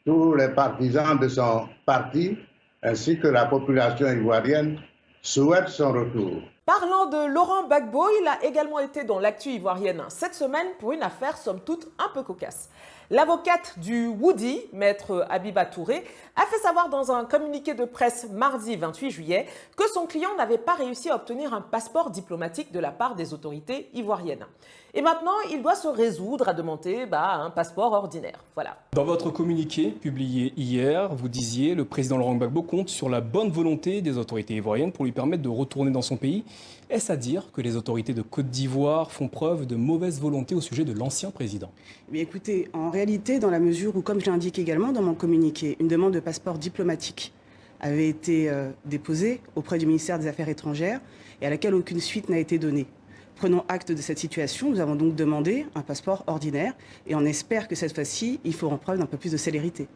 tous 0.07 0.35
les 0.37 0.49
partisans 0.49 1.19
de 1.19 1.29
son 1.29 1.69
parti 1.85 2.39
ainsi 2.83 3.19
que 3.19 3.27
la 3.27 3.47
population 3.47 4.07
ivoirienne 4.07 4.79
souhaitent 5.21 5.69
son 5.69 5.93
retour. 5.93 6.41
Parlant 6.65 7.07
de 7.07 7.33
Laurent 7.33 7.67
Gbagbo, 7.67 8.07
il 8.21 8.29
a 8.29 8.45
également 8.45 8.79
été 8.79 9.03
dans 9.03 9.19
l'actu 9.19 9.51
ivoirienne 9.51 10.05
cette 10.09 10.35
semaine 10.35 10.69
pour 10.79 10.93
une 10.93 11.03
affaire 11.03 11.37
somme 11.37 11.61
toute 11.61 11.89
un 11.99 12.09
peu 12.15 12.23
cocasse. 12.23 12.71
L'avocate 13.11 13.79
du 13.79 14.09
Woody, 14.09 14.63
maître 14.73 15.25
Abiba 15.31 15.65
Touré, 15.65 16.03
a 16.35 16.45
fait 16.47 16.59
savoir 16.59 16.89
dans 16.89 17.13
un 17.13 17.25
communiqué 17.25 17.73
de 17.73 17.85
presse 17.85 18.27
mardi 18.33 18.75
28 18.75 19.11
juillet 19.11 19.47
que 19.77 19.85
son 19.95 20.07
client 20.07 20.31
n'avait 20.37 20.59
pas 20.59 20.75
réussi 20.75 21.09
à 21.09 21.15
obtenir 21.15 21.55
un 21.55 21.61
passeport 21.61 22.11
diplomatique 22.11 22.73
de 22.73 22.81
la 22.81 22.91
part 22.91 23.15
des 23.15 23.33
autorités 23.33 23.89
ivoiriennes. 23.95 24.47
Et 24.93 25.03
maintenant, 25.03 25.37
il 25.53 25.63
doit 25.63 25.75
se 25.75 25.89
résoudre 25.89 26.49
à 26.49 26.55
demander 26.55 27.05
bah, 27.05 27.35
un 27.35 27.51
passeport 27.51 27.93
ordinaire. 27.93 28.43
Voilà. 28.55 28.79
Dans 28.95 29.05
votre 29.05 29.31
communiqué 29.31 29.91
publié 29.91 30.55
hier, 30.57 31.15
vous 31.15 31.29
disiez 31.29 31.75
le 31.75 31.85
président 31.85 32.17
Laurent 32.17 32.35
Gbagbo 32.35 32.63
compte 32.63 32.89
sur 32.89 33.11
la 33.11 33.21
bonne 33.21 33.51
volonté 33.51 34.01
des 34.01 34.17
autorités 34.17 34.55
ivoiriennes 34.55 34.93
pour 34.93 35.05
lui 35.05 35.13
permettre 35.13 35.43
de 35.43 35.51
retourner 35.51 35.91
dans 35.91 36.01
son 36.01 36.17
pays. 36.17 36.45
Est-ce 36.89 37.13
à 37.13 37.17
dire 37.17 37.51
que 37.53 37.61
les 37.61 37.77
autorités 37.77 38.15
de 38.15 38.23
Côte 38.23 38.49
d'Ivoire 38.49 39.11
font 39.11 39.29
preuve 39.29 39.67
de 39.67 39.77
mauvaise 39.77 40.21
volonté 40.21 40.55
au 40.55 40.61
sujet 40.61 40.85
de 40.85 40.93
l'ancien 40.93 41.31
président? 41.31 41.71
Mais 42.11 42.21
écoutez, 42.21 42.71
en 42.73 42.91
réalité, 42.97 43.39
dans 43.39 43.51
la 43.51 43.59
mesure 43.61 43.95
où, 43.95 44.01
comme 44.01 44.21
je 44.21 44.31
l'indique 44.31 44.59
également 44.59 44.91
dans 44.91 45.03
mon 45.03 45.15
communiqué, 45.15 45.77
une 45.81 45.89
demande 45.89 46.15
de 46.15 46.21
passeport 46.21 46.57
diplomatique 46.57 47.35
avait 47.79 48.09
été 48.09 48.49
euh, 48.49 48.71
déposée 48.87 49.43
auprès 49.55 49.77
du 49.77 49.85
ministère 49.85 50.19
des 50.19 50.27
Affaires 50.27 50.49
étrangères 50.49 51.03
et 51.43 51.47
à 51.47 51.51
laquelle 51.51 51.75
aucune 51.75 52.01
suite 52.01 52.31
n'a 52.31 52.39
été 52.39 52.59
donnée. 52.59 52.87
Prenons 53.35 53.65
acte 53.69 53.93
de 53.93 54.01
cette 54.01 54.19
situation. 54.19 54.71
Nous 54.71 54.81
avons 54.81 54.95
donc 54.95 55.15
demandé 55.15 55.67
un 55.75 55.83
passeport 55.83 56.25
ordinaire 56.27 56.73
et 57.07 57.15
on 57.15 57.27
espère 57.27 57.69
que 57.69 57.75
cette 57.75 57.95
fois-ci, 57.95 58.41
il 58.45 58.55
faut 58.55 58.69
en 58.69 58.79
preuve 58.79 58.99
d'un 58.99 59.05
peu 59.05 59.19
plus 59.19 59.31
de 59.31 59.37
célérité. 59.37 59.89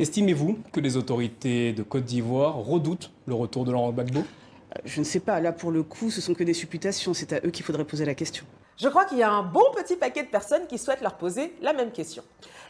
Estimez-vous 0.00 0.58
que 0.72 0.80
les 0.80 0.96
autorités 0.96 1.72
de 1.72 1.84
Côte 1.84 2.06
d'Ivoire 2.06 2.56
redoutent 2.56 3.12
le 3.26 3.34
retour 3.34 3.66
de 3.66 3.70
Laurent 3.70 3.92
Gbagbo? 3.92 4.18
Euh, 4.18 4.80
Je 4.84 4.98
ne 4.98 5.04
sais 5.04 5.20
pas. 5.20 5.38
Là, 5.38 5.52
pour 5.52 5.70
le 5.70 5.84
coup, 5.84 6.10
ce 6.10 6.20
sont 6.20 6.34
que 6.34 6.42
des 6.42 6.54
supputations. 6.54 7.14
C'est 7.14 7.32
à 7.32 7.40
eux 7.46 7.50
qu'il 7.50 7.64
faudrait 7.64 7.84
poser 7.84 8.04
la 8.04 8.16
question. 8.16 8.44
Je 8.80 8.88
crois 8.88 9.04
qu'il 9.06 9.18
y 9.18 9.24
a 9.24 9.30
un 9.30 9.42
bon 9.42 9.64
petit 9.74 9.96
paquet 9.96 10.22
de 10.22 10.28
personnes 10.28 10.68
qui 10.68 10.78
souhaitent 10.78 11.00
leur 11.00 11.14
poser 11.14 11.52
la 11.62 11.72
même 11.72 11.90
question. 11.90 12.22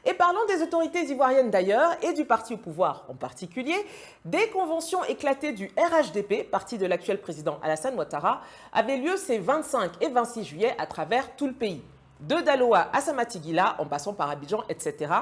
Et 0.07 0.15
parlons 0.15 0.41
des 0.49 0.63
autorités 0.63 1.05
ivoiriennes 1.05 1.51
d'ailleurs 1.51 1.91
et 2.03 2.15
du 2.15 2.25
parti 2.25 2.55
au 2.55 2.57
pouvoir 2.57 3.05
en 3.11 3.15
particulier. 3.15 3.77
Des 4.25 4.49
conventions 4.49 5.05
éclatées 5.05 5.53
du 5.53 5.71
RHDP, 5.77 6.51
parti 6.51 6.79
de 6.79 6.87
l'actuel 6.87 7.21
président 7.21 7.59
Alassane 7.63 7.95
Ouattara, 7.95 8.41
avaient 8.73 8.97
lieu 8.97 9.19
ces 9.19 9.39
25 9.39 10.03
et 10.03 10.09
26 10.09 10.45
juillet 10.45 10.75
à 10.79 10.87
travers 10.87 11.37
tout 11.37 11.47
le 11.47 11.53
pays 11.53 11.83
de 12.21 12.37
Daloa 12.37 12.89
à 12.93 13.03
Samatigila, 13.03 13.77
en 13.79 13.85
passant 13.85 14.15
par 14.15 14.31
Abidjan, 14.31 14.65
etc., 14.71 15.13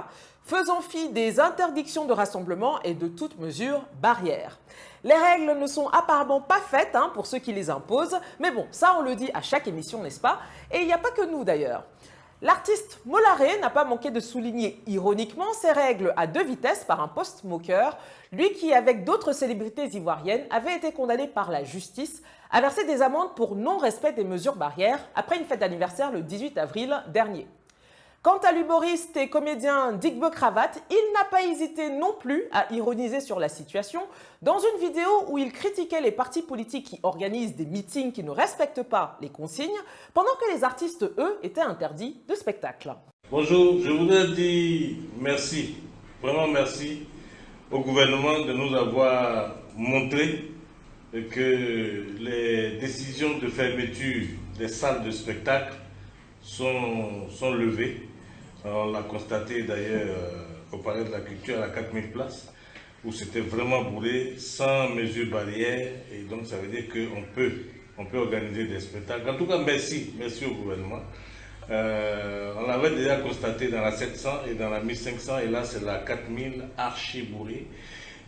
faisant 0.45 0.81
fi 0.81 1.09
des 1.09 1.41
interdictions 1.41 2.07
de 2.07 2.13
rassemblement 2.13 2.81
et 2.83 2.95
de 2.95 3.09
toute 3.09 3.39
mesure 3.39 3.83
barrière. 4.01 4.59
Les 5.07 5.15
règles 5.15 5.57
ne 5.57 5.69
sont 5.69 5.87
apparemment 5.91 6.41
pas 6.41 6.59
faites 6.59 6.97
hein, 6.97 7.13
pour 7.15 7.27
ceux 7.27 7.39
qui 7.39 7.53
les 7.53 7.71
imposent, 7.71 8.19
mais 8.41 8.51
bon, 8.51 8.67
ça 8.73 8.97
on 8.99 9.03
le 9.03 9.15
dit 9.15 9.31
à 9.35 9.41
chaque 9.41 9.69
émission, 9.69 10.03
n'est-ce 10.03 10.19
pas? 10.19 10.41
Et 10.73 10.81
il 10.81 10.87
n'y 10.87 10.93
a 10.93 10.99
pas 10.99 11.13
que 11.13 11.25
nous 11.25 11.45
d'ailleurs. 11.45 11.85
L'artiste 12.43 12.99
Molaré 13.05 13.57
n'a 13.61 13.71
pas 13.71 13.85
manqué 13.85 14.11
de 14.11 14.19
souligner 14.19 14.83
ironiquement 14.89 15.53
ces 15.53 15.71
règles 15.71 16.13
à 16.17 16.27
deux 16.27 16.43
vitesses 16.43 16.83
par 16.83 17.01
un 17.01 17.07
post-moqueur, 17.07 17.97
lui 18.33 18.53
qui, 18.55 18.75
avec 18.75 19.05
d'autres 19.05 19.31
célébrités 19.31 19.87
ivoiriennes, 19.95 20.45
avait 20.51 20.75
été 20.75 20.91
condamné 20.91 21.29
par 21.29 21.53
la 21.53 21.63
justice 21.63 22.21
à 22.51 22.61
verser 22.61 22.85
des 22.85 23.01
amendes 23.01 23.37
pour 23.37 23.55
non-respect 23.55 24.13
des 24.13 24.25
mesures 24.25 24.57
barrières 24.57 25.09
après 25.15 25.39
une 25.39 25.45
fête 25.45 25.61
d'anniversaire 25.61 26.11
le 26.11 26.23
18 26.23 26.59
avril 26.59 27.01
dernier. 27.13 27.47
Quant 28.27 28.39
à 28.39 28.51
l'humoriste 28.51 29.17
et 29.19 29.29
comédien 29.29 29.93
Dick 29.93 30.19
Cravate, 30.33 30.83
il 30.91 31.13
n'a 31.15 31.27
pas 31.27 31.45
hésité 31.45 31.91
non 31.91 32.13
plus 32.19 32.43
à 32.51 32.67
ironiser 32.75 33.21
sur 33.21 33.39
la 33.39 33.49
situation 33.49 34.01
dans 34.43 34.59
une 34.59 34.85
vidéo 34.85 35.09
où 35.29 35.39
il 35.39 35.53
critiquait 35.53 36.01
les 36.01 36.11
partis 36.11 36.43
politiques 36.43 36.87
qui 36.87 36.99
organisent 37.05 37.55
des 37.55 37.67
meetings 37.67 38.11
qui 38.11 38.25
ne 38.25 38.33
respectent 38.33 38.83
pas 38.83 39.17
les 39.23 39.29
consignes, 39.29 39.79
pendant 40.13 40.33
que 40.41 40.53
les 40.53 40.65
artistes, 40.65 41.05
eux, 41.05 41.39
étaient 41.45 41.61
interdits 41.61 42.17
de 42.29 42.35
spectacle. 42.35 42.97
Bonjour, 43.31 43.81
je 43.81 43.93
voudrais 43.93 44.27
dire 44.27 44.97
merci, 45.21 45.77
vraiment 46.21 46.49
merci 46.49 47.07
au 47.71 47.79
gouvernement 47.79 48.41
de 48.41 48.53
nous 48.53 48.75
avoir 48.75 49.55
montré 49.77 50.51
que 51.13 52.07
les 52.19 52.79
décisions 52.81 53.39
de 53.39 53.47
fermeture 53.47 54.27
des 54.59 54.67
salles 54.67 55.05
de 55.05 55.13
spectacle 55.13 55.75
sont, 56.43 57.31
sont 57.31 57.55
levées 57.55 58.09
on 58.67 58.91
l'a 58.93 59.03
constaté 59.03 59.63
d'ailleurs 59.63 60.07
euh, 60.09 60.73
au 60.73 60.79
Palais 60.79 61.05
de 61.05 61.11
la 61.11 61.21
Culture 61.21 61.63
à 61.63 61.69
4000 61.69 62.11
places, 62.11 62.53
où 63.05 63.13
c'était 63.13 63.41
vraiment 63.41 63.83
bourré, 63.83 64.35
sans 64.39 64.89
mesure 64.91 65.31
barrière, 65.31 65.93
et 66.13 66.23
donc 66.23 66.47
ça 66.47 66.57
veut 66.57 66.69
dire 66.69 66.89
qu'on 66.89 67.23
peut, 67.35 67.53
on 67.99 68.05
peut 68.05 68.19
organiser 68.19 68.65
des 68.65 68.81
spectacles. 68.81 69.29
En 69.29 69.37
tout 69.37 69.47
cas, 69.47 69.59
merci, 69.59 70.13
merci 70.19 70.45
au 70.47 70.55
gouvernement. 70.55 71.03
Euh, 71.71 72.55
on 72.59 72.67
l'avait 72.67 72.95
déjà 72.95 73.17
constaté 73.17 73.69
dans 73.69 73.81
la 73.81 73.93
700 73.93 74.31
et 74.51 74.55
dans 74.55 74.71
la 74.71 74.81
1500, 74.81 75.41
et 75.41 75.49
là 75.49 75.65
c'est 75.65 75.85
la 75.85 75.99
4000 75.99 76.65
archi 76.77 77.23
bourrée. 77.23 77.67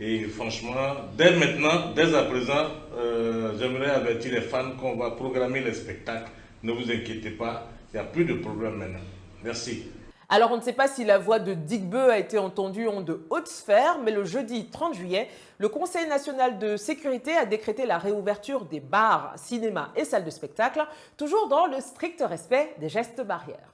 Et 0.01 0.25
franchement, 0.25 0.95
dès 1.17 1.37
maintenant, 1.37 1.93
dès 1.95 2.15
à 2.15 2.23
présent, 2.25 2.67
euh, 2.97 3.59
j'aimerais 3.59 3.91
avertir 3.91 4.33
les 4.33 4.41
fans 4.41 4.71
qu'on 4.81 4.97
va 4.97 5.11
programmer 5.13 5.61
les 5.61 5.75
spectacles. 5.75 6.31
Ne 6.63 6.73
vous 6.73 6.91
inquiétez 6.91 7.31
pas, 7.31 7.69
il 7.93 7.97
n'y 7.97 8.01
a 8.01 8.05
plus 8.05 8.25
de 8.25 8.35
problème 8.35 8.77
maintenant. 8.77 9.01
Merci. 9.43 9.85
Alors, 10.31 10.53
on 10.53 10.59
ne 10.59 10.63
sait 10.63 10.75
pas 10.75 10.89
si 10.89 11.05
la 11.05 11.17
voix 11.17 11.39
de 11.39 11.55
Digbeu 11.55 12.11
a 12.11 12.19
été 12.19 12.37
entendue 12.39 12.87
en 12.87 13.01
de 13.01 13.27
hautes 13.31 13.49
sphères, 13.49 13.99
mais 13.99 14.11
le 14.11 14.25
jeudi 14.25 14.69
30 14.69 14.93
juillet, 14.93 15.27
le 15.57 15.71
Conseil 15.71 16.07
national 16.07 16.59
de 16.59 16.77
sécurité 16.77 17.35
a 17.35 17.47
décrété 17.47 17.87
la 17.87 17.97
réouverture 17.97 18.67
des 18.67 18.81
bars, 18.81 19.33
cinémas 19.37 19.89
et 19.97 20.05
salles 20.05 20.27
de 20.27 20.31
spectacle, 20.31 20.87
toujours 21.17 21.49
dans 21.49 21.65
le 21.65 21.81
strict 21.81 22.21
respect 22.21 22.75
des 22.79 22.91
gestes 22.91 23.23
barrières. 23.23 23.73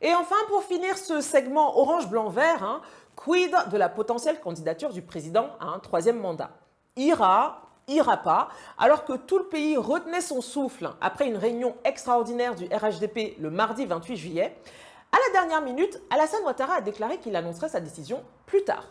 Et 0.00 0.12
enfin, 0.12 0.34
pour 0.48 0.64
finir 0.64 0.98
ce 0.98 1.20
segment 1.20 1.78
orange-blanc-vert, 1.78 2.64
hein, 2.64 2.80
quid 3.14 3.54
de 3.70 3.76
la 3.76 3.88
potentielle 3.88 4.40
candidature 4.40 4.92
du 4.92 5.02
président 5.02 5.50
à 5.60 5.66
un 5.66 5.78
troisième 5.78 6.18
mandat? 6.18 6.50
Ira, 6.96 7.62
ira 7.86 8.16
pas, 8.16 8.48
alors 8.76 9.04
que 9.04 9.12
tout 9.12 9.38
le 9.38 9.46
pays 9.46 9.76
retenait 9.76 10.20
son 10.20 10.40
souffle 10.40 10.90
après 11.00 11.28
une 11.28 11.36
réunion 11.36 11.76
extraordinaire 11.84 12.56
du 12.56 12.64
RHDP 12.64 13.38
le 13.38 13.50
mardi 13.50 13.86
28 13.86 14.16
juillet, 14.16 14.56
à 15.16 15.18
la 15.28 15.40
dernière 15.40 15.62
minute, 15.62 15.98
Alassane 16.10 16.42
Ouattara 16.44 16.74
a 16.74 16.80
déclaré 16.82 17.16
qu'il 17.18 17.36
annoncerait 17.36 17.70
sa 17.70 17.80
décision 17.80 18.22
plus 18.44 18.64
tard. 18.64 18.84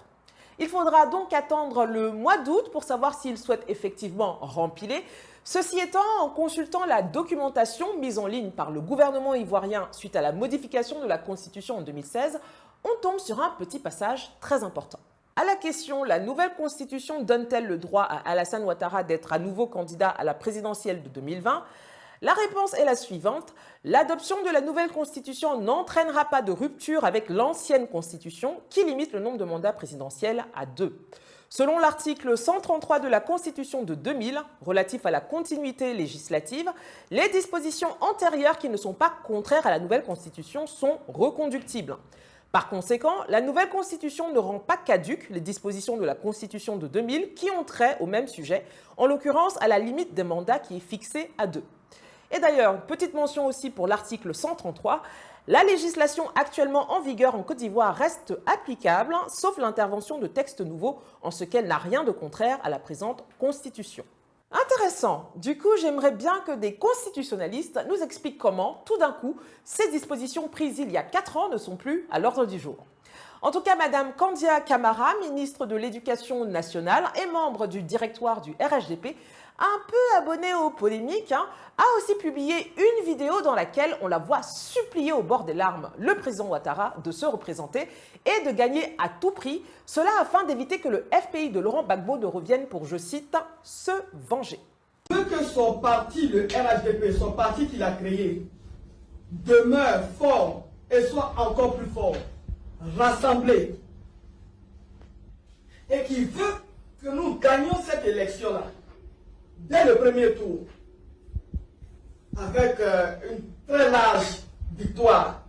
Il 0.58 0.68
faudra 0.68 1.06
donc 1.06 1.34
attendre 1.34 1.86
le 1.86 2.12
mois 2.12 2.40
d'août 2.40 2.72
pour 2.72 2.84
savoir 2.84 3.14
s'il 3.14 3.38
souhaite 3.38 3.64
effectivement 3.68 4.40
rempiler. 4.42 5.04
Ceci 5.44 5.78
étant, 5.80 6.00
en 6.22 6.30
consultant 6.30 6.86
la 6.86 7.04
documentation 7.04 7.98
mise 8.00 8.18
en 8.18 8.26
ligne 8.26 8.50
par 8.50 8.72
le 8.72 8.82
gouvernement 8.82 9.36
ivoirien 9.36 9.88
suite 9.92 10.16
à 10.16 10.22
la 10.22 10.32
modification 10.32 11.00
de 11.00 11.06
la 11.06 11.20
Constitution 11.20 11.78
en 11.78 11.82
2016, 11.82 12.40
on 12.84 13.02
tombe 13.02 13.20
sur 13.20 13.40
un 13.40 13.52
petit 13.60 13.78
passage 13.78 14.32
très 14.40 14.64
important. 14.64 15.00
À 15.36 15.44
la 15.44 15.56
question 15.56 16.04
La 16.04 16.20
nouvelle 16.20 16.56
Constitution 16.56 17.22
donne-t-elle 17.22 17.68
le 17.68 17.78
droit 17.78 18.04
à 18.04 18.28
Alassane 18.32 18.64
Ouattara 18.64 19.04
d'être 19.04 19.32
à 19.32 19.38
nouveau 19.38 19.68
candidat 19.68 20.10
à 20.10 20.24
la 20.24 20.34
présidentielle 20.34 21.04
de 21.04 21.10
2020 21.10 21.64
la 22.26 22.34
réponse 22.34 22.74
est 22.74 22.86
la 22.86 22.96
suivante. 22.96 23.54
L'adoption 23.84 24.42
de 24.42 24.50
la 24.50 24.60
nouvelle 24.60 24.90
constitution 24.90 25.62
n'entraînera 25.62 26.26
pas 26.26 26.42
de 26.42 26.52
rupture 26.52 27.06
avec 27.06 27.30
l'ancienne 27.30 27.88
constitution 27.88 28.62
qui 28.72 28.84
limite 28.84 29.14
le 29.14 29.20
nombre 29.20 29.38
de 29.38 29.46
mandats 29.46 29.74
présidentiels 29.74 30.44
à 30.56 30.66
deux. 30.66 30.98
Selon 31.50 31.78
l'article 31.78 32.36
133 32.36 32.98
de 32.98 33.08
la 33.08 33.20
Constitution 33.20 33.84
de 33.84 33.94
2000, 33.94 34.42
relatif 34.62 35.06
à 35.06 35.12
la 35.12 35.22
continuité 35.22 35.94
législative, 35.94 36.68
les 37.12 37.30
dispositions 37.30 37.96
antérieures 38.02 38.58
qui 38.58 38.70
ne 38.70 38.78
sont 38.78 38.96
pas 38.96 39.14
contraires 39.24 39.68
à 39.68 39.70
la 39.70 39.78
nouvelle 39.78 40.04
Constitution 40.04 40.66
sont 40.66 40.98
reconductibles. 41.08 41.96
Par 42.52 42.70
conséquent, 42.70 43.18
la 43.30 43.42
nouvelle 43.42 43.70
Constitution 43.70 44.34
ne 44.34 44.40
rend 44.40 44.58
pas 44.58 44.78
caduques 44.78 45.30
les 45.30 45.42
dispositions 45.42 45.96
de 45.96 46.06
la 46.06 46.16
Constitution 46.16 46.78
de 46.78 46.88
2000 46.88 47.36
qui 47.36 47.52
ont 47.52 47.64
trait 47.64 47.98
au 48.00 48.08
même 48.08 48.28
sujet, 48.28 48.66
en 48.98 49.06
l'occurrence 49.06 49.62
à 49.62 49.68
la 49.68 49.78
limite 49.78 50.16
des 50.16 50.24
mandats 50.24 50.58
qui 50.58 50.78
est 50.78 50.80
fixée 50.80 51.32
à 51.38 51.46
deux. 51.46 51.64
Et 52.36 52.40
d'ailleurs, 52.40 52.82
petite 52.82 53.14
mention 53.14 53.46
aussi 53.46 53.70
pour 53.70 53.88
l'article 53.88 54.36
133, 54.36 55.02
la 55.48 55.64
législation 55.64 56.26
actuellement 56.36 56.92
en 56.92 57.00
vigueur 57.00 57.34
en 57.36 57.44
Côte 57.44 57.58
d'Ivoire 57.58 57.96
reste 57.96 58.34
applicable, 58.46 59.16
sauf 59.30 59.58
l'intervention 59.58 60.18
de 60.18 60.28
textes 60.28 60.60
nouveaux, 60.60 61.00
en 61.22 61.32
ce 61.32 61.46
qu'elle 61.46 61.68
n'a 61.68 61.78
rien 61.78 62.04
de 62.04 62.12
contraire 62.12 62.60
à 62.64 62.70
la 62.70 62.78
présente 62.78 63.24
Constitution. 63.40 64.04
Intéressant. 64.52 65.30
Du 65.38 65.58
coup, 65.58 65.70
j'aimerais 65.80 66.12
bien 66.12 66.42
que 66.46 66.52
des 66.52 66.76
constitutionnalistes 66.76 67.80
nous 67.88 68.04
expliquent 68.04 68.38
comment, 68.38 68.82
tout 68.86 68.98
d'un 68.98 69.14
coup, 69.14 69.38
ces 69.64 69.90
dispositions 69.92 70.50
prises 70.50 70.80
il 70.80 70.92
y 70.92 70.98
a 70.98 71.04
4 71.04 71.38
ans 71.38 71.48
ne 71.50 71.58
sont 71.58 71.78
plus 71.78 72.06
à 72.12 72.20
l'ordre 72.20 72.46
du 72.46 72.60
jour. 72.60 72.76
En 73.42 73.52
tout 73.52 73.62
cas, 73.62 73.76
Madame 73.76 74.12
Candia 74.14 74.60
Camara, 74.60 75.14
ministre 75.22 75.66
de 75.68 75.76
l'Éducation 75.76 76.46
nationale 76.46 77.06
et 77.22 77.28
membre 77.28 77.68
du 77.68 77.82
directoire 77.82 78.42
du 78.42 78.56
RHDP, 78.60 79.16
un 79.60 79.80
peu 79.88 80.18
abonné 80.18 80.54
aux 80.54 80.70
polémiques, 80.70 81.32
hein, 81.32 81.46
a 81.78 81.84
aussi 81.98 82.16
publié 82.16 82.74
une 82.78 83.06
vidéo 83.06 83.42
dans 83.42 83.56
laquelle 83.56 83.96
on 84.02 84.08
la 84.08 84.18
voit 84.18 84.42
supplier 84.44 85.12
au 85.12 85.24
bord 85.24 85.44
des 85.44 85.54
larmes 85.54 85.90
le 85.98 86.16
président 86.16 86.48
Ouattara 86.48 86.96
de 87.04 87.12
se 87.12 87.26
représenter 87.26 87.88
et 88.26 88.46
de 88.46 88.52
gagner 88.52 88.96
à 88.98 89.10
tout 89.10 89.32
prix, 89.32 89.62
cela 89.86 90.10
afin 90.22 90.44
d'éviter 90.46 90.80
que 90.80 90.90
le 90.90 91.08
FPI 91.12 91.50
de 91.50 91.60
Laurent 91.60 91.84
Gbagbo 91.84 92.18
ne 92.18 92.26
revienne 92.26 92.68
pour, 92.68 92.86
je 92.86 92.98
cite, 92.98 93.38
se 93.64 93.92
venger. 94.14 94.60
veut 95.10 95.24
que 95.24 95.44
son 95.44 95.74
parti, 95.80 96.28
le 96.28 96.48
RHDP, 96.48 97.18
son 97.18 97.32
parti 97.32 97.68
qu'il 97.68 97.84
a 97.84 97.92
créé, 97.92 98.46
demeure 99.32 100.04
fort 100.18 100.64
et 100.90 101.02
soit 101.04 101.34
encore 101.38 101.76
plus 101.76 101.90
fort, 101.90 102.16
rassemblé, 102.98 103.80
et 105.90 106.04
qui 106.04 106.26
veut 106.26 106.56
que 107.02 107.10
nous 107.10 107.38
gagnions 107.38 107.78
cette 107.84 108.06
élection-là, 108.06 108.64
dès 109.60 109.86
le 109.86 109.96
premier 109.96 110.34
tour, 110.34 110.60
avec 112.38 112.80
euh, 112.80 113.16
une 113.32 113.44
très 113.68 113.90
large 113.90 114.42
victoire. 114.78 115.42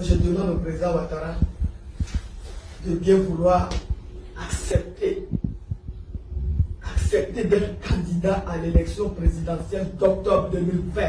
je 0.00 0.14
demande 0.14 0.50
au 0.50 0.58
président 0.58 0.94
Ouattara 0.94 1.34
de 2.84 2.94
bien 2.94 3.16
vouloir 3.16 3.68
accepter, 4.40 5.26
accepter 6.94 7.44
d'être 7.44 7.88
candidat 7.88 8.44
à 8.46 8.58
l'élection 8.58 9.10
présidentielle 9.10 9.90
d'octobre 9.96 10.50
2020. 10.50 11.02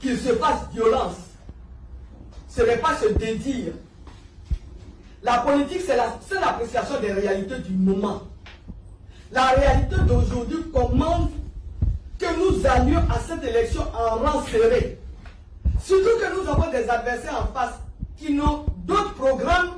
Qu'il 0.00 0.18
se 0.18 0.34
fasse 0.34 0.68
violence. 0.72 1.16
Ce 2.48 2.62
n'est 2.62 2.76
pas 2.78 2.96
se 2.96 3.08
dédire. 3.14 3.72
La 5.22 5.38
politique, 5.38 5.80
c'est 5.86 5.96
l'appréciation 5.96 7.00
des 7.00 7.12
réalités 7.12 7.58
du 7.60 7.72
moment. 7.72 8.22
La 9.34 9.46
réalité 9.48 9.96
d'aujourd'hui 10.06 10.62
commande 10.72 11.30
que 12.20 12.26
nous 12.38 12.64
allions 12.64 13.02
à 13.10 13.18
cette 13.18 13.42
élection 13.42 13.82
en 13.92 14.18
rang 14.18 14.44
serré. 14.46 14.96
Surtout 15.82 16.18
que 16.20 16.40
nous 16.40 16.48
avons 16.48 16.70
des 16.70 16.88
adversaires 16.88 17.42
en 17.42 17.52
face 17.52 17.74
qui 18.16 18.32
n'ont 18.32 18.64
d'autres 18.86 19.14
programmes 19.14 19.72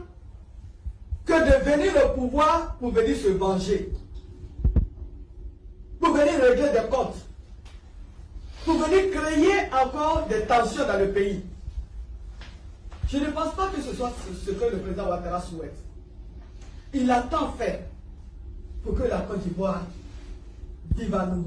que 1.25 1.33
de 1.33 1.65
venir 1.65 1.93
au 2.05 2.21
pouvoir 2.21 2.77
pour 2.79 2.91
venir 2.91 3.17
se 3.17 3.29
venger, 3.29 3.91
pour 6.01 6.11
venir 6.15 6.35
régler 6.39 6.69
des 6.69 6.89
comptes, 6.91 7.17
pour 8.67 8.75
venir 8.75 9.11
créer 9.11 9.73
encore 9.73 10.27
des 10.29 10.43
tensions 10.43 10.87
dans 10.87 10.99
le 10.99 11.09
pays. 11.13 11.43
Je 13.09 13.17
ne 13.17 13.31
pense 13.31 13.55
pas 13.55 13.69
que 13.75 13.81
ce 13.81 13.95
soit 13.95 14.13
ce 14.45 14.51
que 14.51 14.65
le 14.71 14.81
président 14.81 15.07
Ouattara 15.09 15.41
souhaite. 15.41 15.77
Il 16.93 17.11
a 17.11 17.23
tant 17.23 17.53
fait 17.53 17.89
pour 18.87 18.97
que 18.97 19.03
la 19.03 19.19
Côte 19.19 19.41
d'Ivoire 19.41 19.83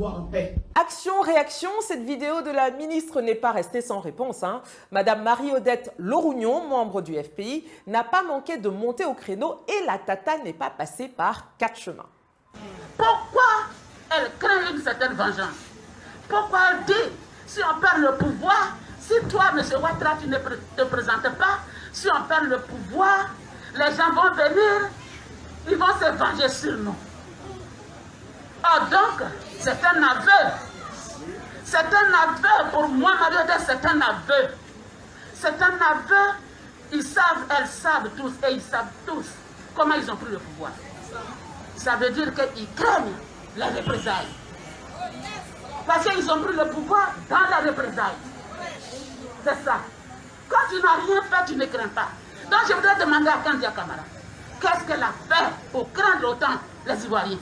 en 0.01 0.23
paix. 0.23 0.55
Action-réaction, 0.75 1.69
cette 1.87 2.03
vidéo 2.03 2.41
de 2.41 2.51
la 2.51 2.69
ministre 2.69 3.21
n'est 3.21 3.33
pas 3.33 3.51
restée 3.51 3.81
sans 3.81 4.01
réponse. 4.01 4.43
Hein. 4.43 4.61
Madame 4.91 5.23
Marie-Odette 5.23 5.93
Lorougnon, 5.97 6.67
membre 6.67 7.01
du 7.01 7.15
FPI, 7.15 7.65
n'a 7.87 8.03
pas 8.03 8.23
manqué 8.23 8.57
de 8.57 8.67
monter 8.67 9.05
au 9.05 9.13
créneau 9.13 9.63
et 9.69 9.85
la 9.85 9.97
tata 9.97 10.37
n'est 10.39 10.53
pas 10.53 10.69
passée 10.69 11.07
par 11.07 11.55
quatre 11.57 11.77
chemins. 11.79 12.09
Pourquoi 12.97 13.69
elle 14.11 14.29
craint 14.37 14.73
une 14.73 14.81
certaine 14.81 15.13
vengeance? 15.13 15.55
Pourquoi 16.27 16.59
elle 16.71 16.85
dit, 16.85 17.15
si 17.47 17.61
on 17.63 17.79
perd 17.79 17.99
le 17.99 18.17
pouvoir, 18.17 18.75
si 18.99 19.13
toi, 19.29 19.45
M. 19.55 19.63
Ouattara, 19.81 20.17
tu 20.21 20.27
ne 20.27 20.37
te 20.37 20.83
présentes 20.83 21.37
pas, 21.37 21.59
si 21.93 22.07
on 22.09 22.27
perd 22.27 22.43
le 22.43 22.59
pouvoir, 22.59 23.29
les 23.73 23.95
gens 23.95 24.11
vont 24.13 24.33
venir, 24.33 24.89
ils 25.69 25.77
vont 25.77 25.85
se 25.99 26.11
venger 26.17 26.49
sur 26.49 26.77
nous. 26.77 26.95
Ah, 28.63 28.79
donc, 28.91 29.27
c'est 29.59 29.79
un 29.83 30.03
aveu. 30.03 30.53
C'est 31.63 31.77
un 31.77 32.13
aveu 32.23 32.71
pour 32.71 32.87
moi, 32.89 33.11
Marie 33.19 33.35
c'est 33.65 33.85
un 33.85 34.01
aveu. 34.01 34.55
C'est 35.33 35.61
un 35.61 35.73
aveu. 35.73 36.33
Ils 36.91 37.03
savent, 37.03 37.45
elles 37.49 37.67
savent 37.67 38.09
tous, 38.17 38.31
et 38.47 38.53
ils 38.53 38.61
savent 38.61 38.89
tous 39.05 39.25
comment 39.75 39.95
ils 39.95 40.11
ont 40.11 40.15
pris 40.15 40.31
le 40.31 40.39
pouvoir. 40.39 40.71
Ça 41.75 41.95
veut 41.95 42.09
dire 42.09 42.33
qu'ils 42.33 42.67
craignent 42.73 43.13
les 43.55 43.63
représailles. 43.63 44.27
Parce 45.87 46.05
qu'ils 46.05 46.29
ont 46.29 46.41
pris 46.41 46.55
le 46.55 46.67
pouvoir 46.69 47.13
dans 47.29 47.49
la 47.49 47.69
représailles. 47.69 48.17
C'est 49.43 49.63
ça. 49.63 49.77
Quand 50.49 50.57
tu 50.69 50.81
n'as 50.81 51.05
rien 51.05 51.21
fait, 51.23 51.45
tu 51.53 51.55
ne 51.55 51.65
crains 51.65 51.87
pas. 51.89 52.09
Donc 52.49 52.61
je 52.67 52.73
voudrais 52.73 52.95
demander 52.99 53.29
à 53.29 53.37
Kandia 53.37 53.71
Kamara, 53.71 54.03
qu'est-ce 54.59 54.83
qu'elle 54.85 55.03
a 55.03 55.13
fait 55.29 55.45
pour 55.71 55.91
craindre 55.93 56.29
autant 56.29 56.57
les 56.85 57.05
Ivoiriens? 57.05 57.37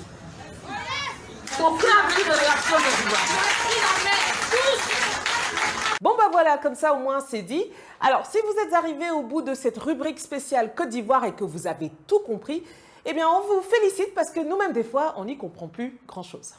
Bon 6.01 6.15
bah 6.17 6.29
voilà, 6.31 6.57
comme 6.57 6.75
ça 6.75 6.93
au 6.93 6.99
moins 6.99 7.19
c'est 7.19 7.41
dit. 7.41 7.65
Alors 7.99 8.25
si 8.25 8.37
vous 8.39 8.61
êtes 8.61 8.73
arrivé 8.73 9.09
au 9.11 9.21
bout 9.21 9.41
de 9.41 9.53
cette 9.53 9.77
rubrique 9.77 10.19
spéciale 10.19 10.73
Côte 10.75 10.89
d'Ivoire 10.89 11.25
et 11.25 11.33
que 11.33 11.43
vous 11.43 11.67
avez 11.67 11.91
tout 12.07 12.19
compris, 12.19 12.63
eh 13.05 13.13
bien 13.13 13.27
on 13.27 13.41
vous 13.41 13.61
félicite 13.61 14.13
parce 14.13 14.29
que 14.29 14.39
nous-mêmes 14.39 14.73
des 14.73 14.83
fois 14.83 15.15
on 15.17 15.25
n'y 15.25 15.37
comprend 15.37 15.67
plus 15.67 15.97
grand-chose. 16.07 16.53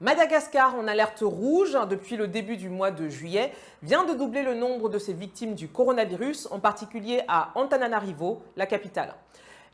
Madagascar, 0.00 0.74
en 0.74 0.86
alerte 0.86 1.22
rouge 1.22 1.78
depuis 1.88 2.16
le 2.16 2.28
début 2.28 2.58
du 2.58 2.68
mois 2.68 2.90
de 2.90 3.08
juillet, 3.08 3.52
vient 3.82 4.04
de 4.04 4.12
doubler 4.12 4.42
le 4.42 4.54
nombre 4.54 4.90
de 4.90 4.98
ses 4.98 5.14
victimes 5.14 5.54
du 5.54 5.68
coronavirus, 5.68 6.48
en 6.50 6.58
particulier 6.58 7.22
à 7.26 7.52
Antananarivo, 7.54 8.42
la 8.56 8.66
capitale. 8.66 9.14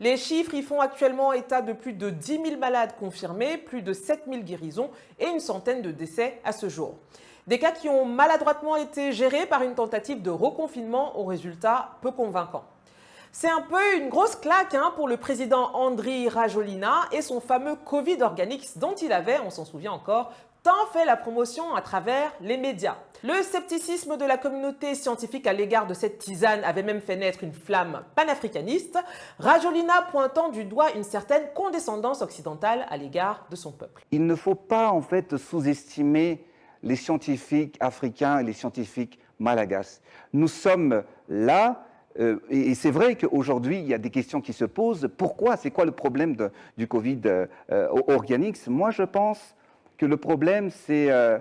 Les 0.00 0.16
chiffres 0.16 0.54
y 0.54 0.62
font 0.62 0.80
actuellement 0.80 1.34
état 1.34 1.60
de 1.60 1.74
plus 1.74 1.92
de 1.92 2.08
10 2.08 2.40
000 2.42 2.56
malades 2.58 2.94
confirmés, 2.98 3.58
plus 3.58 3.82
de 3.82 3.92
7 3.92 4.22
000 4.26 4.42
guérisons 4.42 4.88
et 5.18 5.26
une 5.26 5.40
centaine 5.40 5.82
de 5.82 5.90
décès 5.90 6.40
à 6.42 6.52
ce 6.52 6.70
jour. 6.70 6.94
Des 7.46 7.58
cas 7.58 7.72
qui 7.72 7.90
ont 7.90 8.06
maladroitement 8.06 8.76
été 8.76 9.12
gérés 9.12 9.44
par 9.44 9.62
une 9.62 9.74
tentative 9.74 10.22
de 10.22 10.30
reconfinement 10.30 11.18
aux 11.20 11.24
résultats 11.24 11.98
peu 12.00 12.12
convaincants. 12.12 12.64
C'est 13.30 13.50
un 13.50 13.60
peu 13.60 13.96
une 13.96 14.08
grosse 14.08 14.36
claque 14.36 14.74
hein, 14.74 14.92
pour 14.96 15.06
le 15.06 15.18
président 15.18 15.70
Andri 15.74 16.30
Rajolina 16.30 17.02
et 17.12 17.20
son 17.20 17.40
fameux 17.40 17.76
Covid 17.76 18.22
Organics 18.22 18.78
dont 18.78 18.94
il 18.94 19.12
avait, 19.12 19.38
on 19.44 19.50
s'en 19.50 19.66
souvient 19.66 19.92
encore, 19.92 20.32
tant 20.62 20.86
fait 20.92 21.04
la 21.04 21.16
promotion 21.16 21.74
à 21.74 21.80
travers 21.80 22.32
les 22.40 22.56
médias. 22.56 22.96
Le 23.22 23.42
scepticisme 23.42 24.16
de 24.16 24.24
la 24.24 24.38
communauté 24.38 24.94
scientifique 24.94 25.46
à 25.46 25.52
l'égard 25.52 25.86
de 25.86 25.94
cette 25.94 26.18
tisane 26.18 26.64
avait 26.64 26.82
même 26.82 27.00
fait 27.00 27.16
naître 27.16 27.44
une 27.44 27.52
flamme 27.52 28.02
panafricaniste, 28.14 28.98
Rajolina 29.38 30.02
pointant 30.10 30.48
du 30.48 30.64
doigt 30.64 30.92
une 30.92 31.04
certaine 31.04 31.44
condescendance 31.54 32.22
occidentale 32.22 32.86
à 32.88 32.96
l'égard 32.96 33.46
de 33.50 33.56
son 33.56 33.72
peuple. 33.72 34.04
Il 34.10 34.26
ne 34.26 34.34
faut 34.34 34.54
pas 34.54 34.90
en 34.90 35.02
fait 35.02 35.36
sous-estimer 35.36 36.46
les 36.82 36.96
scientifiques 36.96 37.76
africains 37.80 38.38
et 38.38 38.44
les 38.44 38.54
scientifiques 38.54 39.18
malagasy. 39.38 40.00
Nous 40.32 40.48
sommes 40.48 41.02
là 41.28 41.84
euh, 42.18 42.38
et, 42.48 42.74
c'est 42.74 42.90
vrai 42.90 43.14
qu'aujourd'hui, 43.14 43.78
il 43.78 43.86
y 43.86 43.94
a 43.94 43.98
des 43.98 44.10
questions 44.10 44.40
qui 44.40 44.52
se 44.52 44.64
posent. 44.64 45.08
Pourquoi? 45.16 45.56
C'est 45.56 45.70
quoi 45.70 45.84
le 45.84 45.92
problème 45.92 46.36
du 46.76 46.88
Covid 46.88 47.20
euh, 47.24 47.46
Organics 48.08 48.66
Moi, 48.66 48.90
je 48.90 49.04
pense 49.04 49.54
que 50.00 50.06
le 50.06 50.16
problème, 50.16 50.70
c'est 50.70 51.10
euh, 51.10 51.38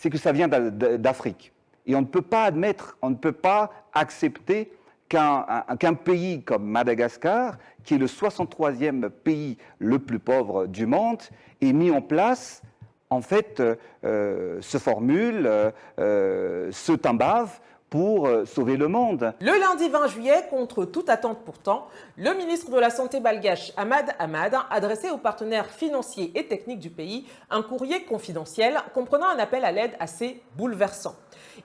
que 0.00 0.18
ça 0.18 0.30
vient 0.30 0.46
d'Afrique. 0.46 1.52
Et 1.84 1.96
on 1.96 2.00
ne 2.00 2.06
peut 2.06 2.22
pas 2.22 2.44
admettre, 2.44 2.96
on 3.02 3.10
ne 3.10 3.16
peut 3.16 3.32
pas 3.32 3.72
accepter 3.92 4.70
qu'un 5.08 5.94
pays 6.04 6.42
comme 6.42 6.64
Madagascar, 6.64 7.58
qui 7.82 7.94
est 7.94 7.98
le 7.98 8.06
63e 8.06 9.10
pays 9.10 9.58
le 9.80 9.98
plus 9.98 10.20
pauvre 10.20 10.66
du 10.66 10.86
monde, 10.86 11.22
ait 11.60 11.72
mis 11.72 11.90
en 11.90 12.02
place, 12.02 12.62
en 13.10 13.20
fait, 13.20 13.60
euh, 14.04 14.58
ce 14.60 14.78
formule, 14.78 15.50
euh, 15.98 16.68
ce 16.70 16.92
timbave 16.92 17.58
pour 17.90 18.26
euh, 18.26 18.44
sauver 18.44 18.76
le 18.76 18.88
monde. 18.88 19.32
Le 19.40 19.58
lundi 19.58 19.88
20 19.88 20.08
juillet, 20.08 20.46
contre 20.50 20.84
toute 20.84 21.08
attente 21.08 21.38
pourtant, 21.44 21.88
le 22.16 22.34
ministre 22.34 22.70
de 22.70 22.78
la 22.78 22.90
Santé 22.90 23.20
balgache 23.20 23.72
Ahmad 23.76 24.06
Ahmad 24.18 24.54
a 24.54 24.66
adressé 24.70 25.10
aux 25.10 25.18
partenaires 25.18 25.70
financiers 25.70 26.32
et 26.34 26.46
techniques 26.46 26.80
du 26.80 26.90
pays 26.90 27.26
un 27.50 27.62
courrier 27.62 28.02
confidentiel 28.04 28.76
comprenant 28.94 29.28
un 29.28 29.38
appel 29.38 29.64
à 29.64 29.72
l'aide 29.72 29.96
assez 30.00 30.42
bouleversant. 30.56 31.14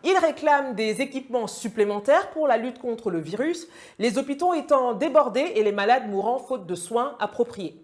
Il 0.03 0.17
réclame 0.17 0.75
des 0.75 1.01
équipements 1.01 1.47
supplémentaires 1.47 2.29
pour 2.31 2.47
la 2.47 2.57
lutte 2.57 2.79
contre 2.79 3.11
le 3.11 3.19
virus, 3.19 3.67
les 3.99 4.17
hôpitaux 4.17 4.53
étant 4.53 4.93
débordés 4.93 5.53
et 5.55 5.63
les 5.63 5.71
malades 5.71 6.09
mourant 6.09 6.39
faute 6.39 6.65
de 6.65 6.75
soins 6.75 7.15
appropriés. 7.19 7.81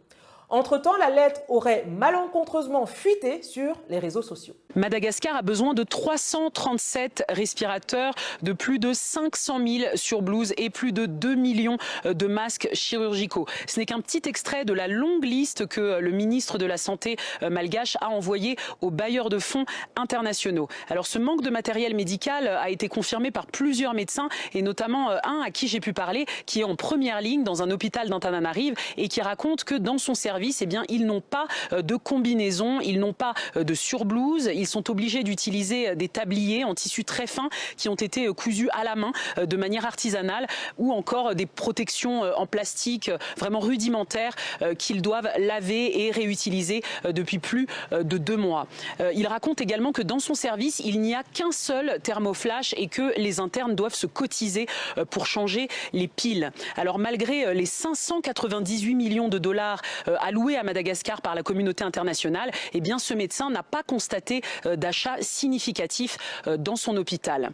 Entre-temps, 0.50 0.96
la 0.96 1.10
lettre 1.10 1.42
aurait 1.50 1.86
malencontreusement 1.86 2.86
fuité 2.86 3.42
sur 3.42 3.76
les 3.90 4.00
réseaux 4.00 4.22
sociaux. 4.22 4.56
Madagascar 4.78 5.36
a 5.36 5.42
besoin 5.42 5.74
de 5.74 5.82
337 5.82 7.24
respirateurs, 7.30 8.14
de 8.44 8.54
plus 8.54 8.78
de 8.78 8.94
500 8.94 9.60
000 9.68 9.86
surblouses 9.96 10.54
et 10.58 10.70
plus 10.70 10.92
de 10.92 11.08
2 11.08 11.34
millions 11.34 11.78
de 12.06 12.28
masques 12.28 12.70
chirurgicaux. 12.74 13.48
Ce 13.68 13.80
n'est 13.80 13.88
qu'un 13.88 14.02
petit 14.02 14.22
extrait 14.26 14.66
de 14.66 14.74
la 14.74 14.88
longue 14.88 15.26
liste 15.26 15.66
que 15.66 16.00
le 16.00 16.12
ministre 16.12 16.60
de 16.60 16.66
la 16.68 16.78
Santé 16.78 17.18
euh, 17.42 17.50
malgache 17.50 17.98
a 18.02 18.10
envoyé 18.10 18.56
aux 18.82 18.92
bailleurs 18.92 19.30
de 19.30 19.40
fonds 19.40 19.66
internationaux. 19.96 20.68
Alors 20.90 21.08
ce 21.08 21.18
manque 21.18 21.42
de 21.42 21.50
matériel 21.50 21.96
médical 21.96 22.48
a 22.48 22.70
été 22.70 22.88
confirmé 22.88 23.32
par 23.32 23.48
plusieurs 23.48 23.96
médecins 23.96 24.30
et 24.54 24.62
notamment 24.62 25.10
euh, 25.10 25.18
un 25.24 25.42
à 25.44 25.50
qui 25.50 25.68
j'ai 25.68 25.80
pu 25.80 25.94
parler 25.94 26.26
qui 26.46 26.60
est 26.60 26.64
en 26.64 26.76
première 26.76 27.22
ligne 27.22 27.44
dans 27.44 27.64
un 27.64 27.72
hôpital 27.72 28.10
d'Antananarive 28.10 28.76
et 28.96 29.08
qui 29.08 29.22
raconte 29.22 29.64
que 29.64 29.76
dans 29.76 29.98
son 29.98 30.14
service, 30.14 30.62
eh 30.62 30.68
bien, 30.68 30.84
ils 30.88 31.06
n'ont 31.08 31.22
pas 31.22 31.48
euh, 31.74 31.82
de 31.82 31.96
combinaison, 31.96 32.80
ils 32.82 33.00
n'ont 33.00 33.14
pas 33.14 33.34
de 33.56 33.74
surblouse, 33.74 34.50
ils 34.68 34.70
sont 34.70 34.92
obligés 34.92 35.24
d'utiliser 35.24 35.96
des 35.96 36.10
tabliers 36.10 36.66
en 36.66 36.76
tissu 36.76 37.06
très 37.06 37.26
fin 37.26 37.50
qui 37.78 37.88
ont 37.88 37.96
été 37.96 38.28
cousus 38.34 38.70
à 38.74 38.84
la 38.84 38.96
main 38.96 39.14
de 39.42 39.56
manière 39.56 39.86
artisanale 39.86 40.46
ou 40.78 40.92
encore 40.92 41.36
des 41.36 41.46
protections 41.46 42.24
en 42.24 42.46
plastique 42.46 43.10
vraiment 43.38 43.60
rudimentaires 43.60 44.36
qu'ils 44.78 45.02
doivent 45.02 45.30
laver 45.38 46.06
et 46.06 46.12
réutiliser 46.12 46.84
depuis 47.06 47.40
plus 47.40 47.68
de 47.94 48.18
deux 48.18 48.36
mois. 48.36 48.68
Il 49.16 49.26
raconte 49.28 49.62
également 49.62 49.94
que 49.94 50.02
dans 50.02 50.20
son 50.20 50.34
service, 50.34 50.82
il 50.84 51.00
n'y 51.00 51.16
a 51.16 51.24
qu'un 51.24 51.54
seul 51.54 52.00
thermoflash 52.04 52.74
et 52.78 52.88
que 52.88 53.18
les 53.18 53.40
internes 53.40 53.74
doivent 53.74 53.96
se 53.96 54.08
cotiser 54.08 54.68
pour 55.10 55.28
changer 55.28 55.70
les 55.94 56.10
piles. 56.10 56.52
Alors 56.76 57.00
malgré 57.00 57.54
les 57.54 57.66
598 57.66 58.96
millions 58.96 59.30
de 59.30 59.38
dollars 59.38 59.82
alloués 60.20 60.58
à 60.58 60.64
Madagascar 60.64 61.22
par 61.22 61.36
la 61.36 61.44
communauté 61.44 61.86
internationale, 61.86 62.52
eh 62.74 62.82
bien 62.82 63.00
ce 63.00 63.14
médecin 63.14 63.50
n'a 63.50 63.64
pas 63.64 63.84
constaté 63.84 64.42
d'achat 64.66 65.18
significatif 65.22 66.18
dans 66.58 66.76
son 66.76 66.98
hôpital. 66.98 67.52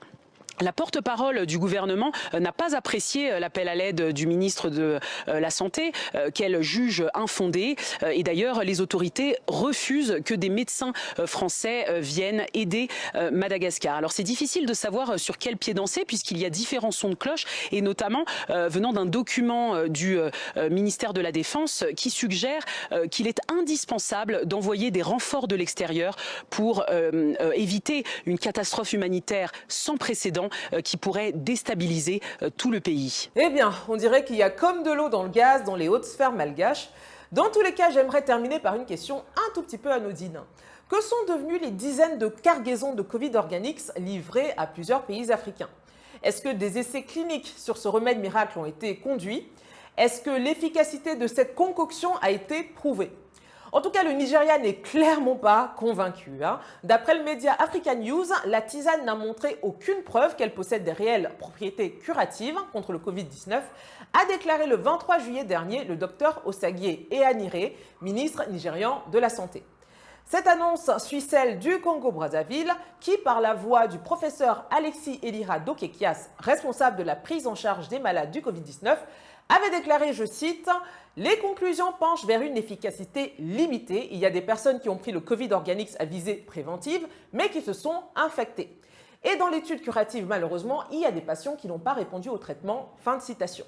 La 0.61 0.71
porte-parole 0.71 1.45
du 1.45 1.57
gouvernement 1.57 2.11
n'a 2.37 2.51
pas 2.51 2.75
apprécié 2.75 3.39
l'appel 3.39 3.67
à 3.67 3.75
l'aide 3.75 4.13
du 4.13 4.27
ministre 4.27 4.69
de 4.69 4.99
la 5.27 5.49
Santé, 5.49 5.91
qu'elle 6.33 6.61
juge 6.61 7.05
infondé. 7.13 7.75
Et 8.11 8.23
d'ailleurs, 8.23 8.63
les 8.63 8.81
autorités 8.81 9.35
refusent 9.47 10.19
que 10.23 10.33
des 10.33 10.49
médecins 10.49 10.93
français 11.25 11.99
viennent 11.99 12.45
aider 12.53 12.87
Madagascar. 13.31 13.95
Alors 13.95 14.11
c'est 14.11 14.23
difficile 14.23 14.65
de 14.65 14.73
savoir 14.73 15.19
sur 15.19 15.37
quel 15.37 15.57
pied 15.57 15.73
danser, 15.73 16.05
puisqu'il 16.05 16.37
y 16.37 16.45
a 16.45 16.49
différents 16.49 16.91
sons 16.91 17.09
de 17.09 17.15
cloche, 17.15 17.45
et 17.71 17.81
notamment 17.81 18.25
venant 18.49 18.93
d'un 18.93 19.05
document 19.05 19.87
du 19.87 20.17
ministère 20.69 21.13
de 21.13 21.21
la 21.21 21.31
Défense 21.31 21.83
qui 21.95 22.09
suggère 22.09 22.63
qu'il 23.09 23.27
est 23.27 23.39
indispensable 23.51 24.45
d'envoyer 24.45 24.91
des 24.91 25.01
renforts 25.01 25.47
de 25.47 25.55
l'extérieur 25.55 26.15
pour 26.49 26.85
éviter 27.55 28.03
une 28.25 28.37
catastrophe 28.37 28.93
humanitaire 28.93 29.51
sans 29.67 29.97
précédent 29.97 30.42
qui 30.83 30.97
pourrait 30.97 31.31
déstabiliser 31.31 32.21
tout 32.57 32.71
le 32.71 32.79
pays. 32.79 33.29
Eh 33.35 33.49
bien, 33.49 33.71
on 33.87 33.95
dirait 33.95 34.23
qu'il 34.25 34.35
y 34.35 34.43
a 34.43 34.49
comme 34.49 34.83
de 34.83 34.91
l'eau 34.91 35.09
dans 35.09 35.23
le 35.23 35.29
gaz 35.29 35.63
dans 35.63 35.75
les 35.75 35.87
hautes 35.89 36.05
sphères 36.05 36.31
malgaches. 36.31 36.89
Dans 37.31 37.49
tous 37.49 37.61
les 37.61 37.73
cas, 37.73 37.89
j'aimerais 37.89 38.21
terminer 38.21 38.59
par 38.59 38.75
une 38.75 38.85
question 38.85 39.23
un 39.35 39.53
tout 39.53 39.63
petit 39.63 39.77
peu 39.77 39.91
anodine. 39.91 40.39
Que 40.89 41.01
sont 41.01 41.15
devenues 41.27 41.57
les 41.59 41.71
dizaines 41.71 42.19
de 42.19 42.27
cargaisons 42.27 42.93
de 42.93 43.01
Covid 43.01 43.35
Organics 43.35 43.81
livrées 43.97 44.53
à 44.57 44.67
plusieurs 44.67 45.03
pays 45.03 45.31
africains? 45.31 45.69
Est-ce 46.21 46.41
que 46.41 46.49
des 46.49 46.77
essais 46.77 47.01
cliniques 47.01 47.51
sur 47.57 47.77
ce 47.77 47.87
remède 47.87 48.19
miracle 48.19 48.59
ont 48.59 48.65
été 48.65 48.97
conduits? 48.97 49.47
Est-ce 49.97 50.21
que 50.21 50.29
l'efficacité 50.29 51.15
de 51.15 51.27
cette 51.27 51.55
concoction 51.55 52.15
a 52.21 52.31
été 52.31 52.63
prouvée? 52.63 53.11
En 53.73 53.81
tout 53.81 53.89
cas, 53.89 54.03
le 54.03 54.11
Nigeria 54.11 54.59
n'est 54.59 54.75
clairement 54.75 55.35
pas 55.35 55.73
convaincu. 55.77 56.43
Hein. 56.43 56.59
D'après 56.83 57.15
le 57.17 57.23
média 57.23 57.55
African 57.57 57.95
News, 57.95 58.25
la 58.45 58.61
tisane 58.61 59.03
n'a 59.03 59.15
montré 59.15 59.57
aucune 59.63 60.03
preuve 60.03 60.35
qu'elle 60.35 60.53
possède 60.53 60.83
des 60.83 60.91
réelles 60.91 61.31
propriétés 61.39 61.93
curatives 61.93 62.57
contre 62.71 62.91
le 62.91 62.99
Covid-19, 62.99 63.49
a 63.51 64.25
déclaré 64.27 64.67
le 64.67 64.75
23 64.75 65.17
juillet 65.17 65.43
dernier 65.43 65.85
le 65.85 65.95
docteur 65.95 66.43
Osagie 66.45 67.07
Eanire, 67.11 67.71
ministre 68.01 68.47
nigérian 68.47 69.01
de 69.11 69.17
la 69.17 69.29
Santé. 69.29 69.63
Cette 70.25 70.47
annonce 70.47 70.89
suit 70.99 71.21
celle 71.21 71.59
du 71.59 71.79
Congo-Brazzaville 71.81 72.71
qui, 72.99 73.17
par 73.17 73.41
la 73.41 73.53
voix 73.53 73.87
du 73.87 73.97
professeur 73.97 74.65
Alexis 74.71 75.19
Elira 75.21 75.59
Dokekias, 75.59 76.29
responsable 76.39 76.97
de 76.97 77.03
la 77.03 77.15
prise 77.15 77.45
en 77.45 77.55
charge 77.55 77.89
des 77.89 77.99
malades 77.99 78.31
du 78.31 78.41
Covid-19, 78.41 78.97
avait 79.49 79.69
déclaré, 79.69 80.13
je 80.13 80.25
cite, 80.25 80.69
Les 81.15 81.37
conclusions 81.37 81.93
penchent 81.99 82.25
vers 82.25 82.41
une 82.41 82.57
efficacité 82.57 83.33
limitée. 83.37 84.09
Il 84.11 84.17
y 84.17 84.25
a 84.25 84.31
des 84.31 84.41
personnes 84.41 84.79
qui 84.79 84.89
ont 84.89 84.97
pris 84.97 85.11
le 85.11 85.19
Covid 85.19 85.51
Organics 85.53 85.95
à 85.99 86.05
visée 86.05 86.35
préventive, 86.35 87.07
mais 87.33 87.49
qui 87.49 87.61
se 87.61 87.73
sont 87.73 88.03
infectées. 88.15 88.79
Et 89.23 89.37
dans 89.37 89.49
l'étude 89.49 89.81
curative, 89.81 90.25
malheureusement, 90.27 90.83
il 90.91 90.99
y 90.99 91.05
a 91.05 91.11
des 91.11 91.21
patients 91.21 91.55
qui 91.55 91.67
n'ont 91.67 91.79
pas 91.79 91.93
répondu 91.93 92.29
au 92.29 92.37
traitement. 92.37 92.93
Fin 93.03 93.17
de 93.17 93.21
citation. 93.21 93.65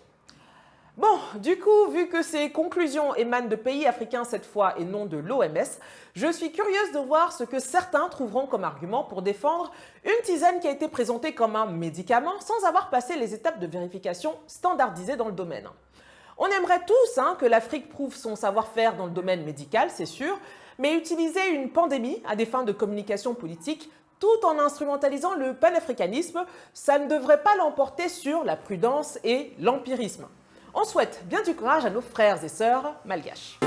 Bon, 0.98 1.20
du 1.40 1.60
coup, 1.60 1.90
vu 1.92 2.08
que 2.08 2.24
ces 2.24 2.52
conclusions 2.52 3.14
émanent 3.16 3.50
de 3.50 3.58
pays 3.58 3.86
africains 3.86 4.24
cette 4.24 4.46
fois 4.46 4.80
et 4.80 4.86
non 4.86 5.06
de 5.06 5.18
l'OMS, 5.18 5.80
je 6.14 6.32
suis 6.32 6.54
curieuse 6.54 6.94
de 6.94 7.00
voir 7.00 7.34
ce 7.34 7.44
que 7.44 7.60
certains 7.60 8.08
trouveront 8.08 8.48
comme 8.48 8.64
argument 8.64 9.04
pour 9.04 9.22
défendre 9.22 9.74
une 10.06 10.24
tisane 10.24 10.62
qui 10.62 10.70
a 10.70 10.72
été 10.72 10.88
présentée 10.88 11.34
comme 11.36 11.58
un 11.58 11.66
médicament 11.66 12.40
sans 12.40 12.66
avoir 12.66 12.90
passé 12.90 13.18
les 13.18 13.34
étapes 13.34 13.60
de 13.60 13.68
vérification 13.68 14.38
standardisées 14.48 15.18
dans 15.18 15.28
le 15.28 15.34
domaine. 15.34 15.68
On 16.38 16.48
aimerait 16.48 16.86
tous 16.88 17.18
hein, 17.18 17.36
que 17.38 17.46
l'Afrique 17.46 17.90
prouve 17.90 18.16
son 18.16 18.38
savoir-faire 18.38 18.96
dans 18.96 19.08
le 19.08 19.12
domaine 19.12 19.44
médical, 19.44 19.90
c'est 19.92 20.06
sûr, 20.06 20.40
mais 20.80 20.96
utiliser 20.96 21.50
une 21.50 21.72
pandémie 21.72 22.24
à 22.26 22.38
des 22.38 22.46
fins 22.46 22.64
de 22.64 22.72
communication 22.72 23.34
politique 23.34 23.92
tout 24.22 24.46
en 24.46 24.60
instrumentalisant 24.60 25.36
le 25.36 25.56
panafricanisme, 25.56 26.46
ça 26.74 27.00
ne 27.00 27.10
devrait 27.10 27.44
pas 27.44 27.58
l'emporter 27.58 28.08
sur 28.08 28.46
la 28.46 28.56
prudence 28.56 29.20
et 29.26 29.52
l'empirisme. 29.60 30.26
On 30.78 30.84
souhaite 30.84 31.24
bien 31.28 31.42
du 31.42 31.56
courage 31.56 31.86
à 31.86 31.90
nos 31.90 32.02
frères 32.02 32.44
et 32.44 32.50
sœurs 32.50 32.96
malgaches. 33.06 33.58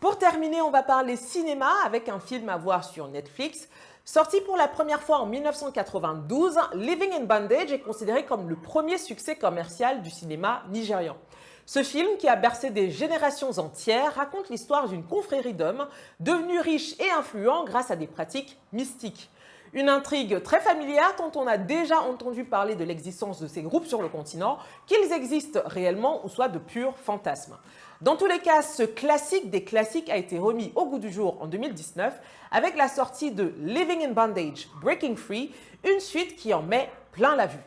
Pour 0.00 0.16
terminer, 0.16 0.62
on 0.62 0.70
va 0.70 0.82
parler 0.82 1.16
cinéma 1.16 1.70
avec 1.84 2.08
un 2.08 2.18
film 2.18 2.48
à 2.48 2.56
voir 2.56 2.82
sur 2.82 3.08
Netflix. 3.08 3.68
Sorti 4.06 4.40
pour 4.40 4.56
la 4.56 4.68
première 4.68 5.02
fois 5.02 5.18
en 5.18 5.26
1992, 5.26 6.58
Living 6.72 7.12
in 7.12 7.24
Bandage 7.24 7.70
est 7.72 7.80
considéré 7.80 8.24
comme 8.24 8.48
le 8.48 8.56
premier 8.56 8.96
succès 8.96 9.36
commercial 9.36 10.00
du 10.00 10.08
cinéma 10.08 10.62
nigérian. 10.70 11.18
Ce 11.66 11.82
film, 11.82 12.08
qui 12.18 12.26
a 12.26 12.34
bercé 12.34 12.70
des 12.70 12.90
générations 12.90 13.58
entières, 13.58 14.14
raconte 14.14 14.48
l'histoire 14.48 14.88
d'une 14.88 15.04
confrérie 15.04 15.52
d'hommes 15.52 15.86
devenus 16.20 16.62
riches 16.62 16.98
et 16.98 17.10
influents 17.10 17.66
grâce 17.66 17.90
à 17.90 17.96
des 17.96 18.06
pratiques 18.06 18.56
mystiques. 18.72 19.28
Une 19.74 19.88
intrigue 19.88 20.42
très 20.42 20.60
familière 20.60 21.14
dont 21.18 21.30
on 21.38 21.46
a 21.46 21.58
déjà 21.58 22.00
entendu 22.00 22.44
parler 22.44 22.74
de 22.74 22.84
l'existence 22.84 23.40
de 23.40 23.46
ces 23.46 23.62
groupes 23.62 23.86
sur 23.86 24.00
le 24.00 24.08
continent, 24.08 24.58
qu'ils 24.86 25.12
existent 25.12 25.60
réellement 25.66 26.24
ou 26.24 26.28
soit 26.28 26.48
de 26.48 26.58
purs 26.58 26.96
fantasmes. 26.96 27.56
Dans 28.00 28.16
tous 28.16 28.26
les 28.26 28.38
cas, 28.38 28.62
ce 28.62 28.84
classique 28.84 29.50
des 29.50 29.64
classiques 29.64 30.08
a 30.08 30.16
été 30.16 30.38
remis 30.38 30.72
au 30.76 30.86
goût 30.86 30.98
du 30.98 31.10
jour 31.10 31.36
en 31.40 31.46
2019 31.46 32.14
avec 32.50 32.76
la 32.76 32.88
sortie 32.88 33.32
de 33.32 33.52
Living 33.58 34.04
in 34.04 34.12
Bondage, 34.12 34.68
Breaking 34.80 35.16
Free, 35.16 35.52
une 35.84 36.00
suite 36.00 36.36
qui 36.36 36.54
en 36.54 36.62
met 36.62 36.88
plein 37.12 37.36
la 37.36 37.46
vue. 37.46 37.58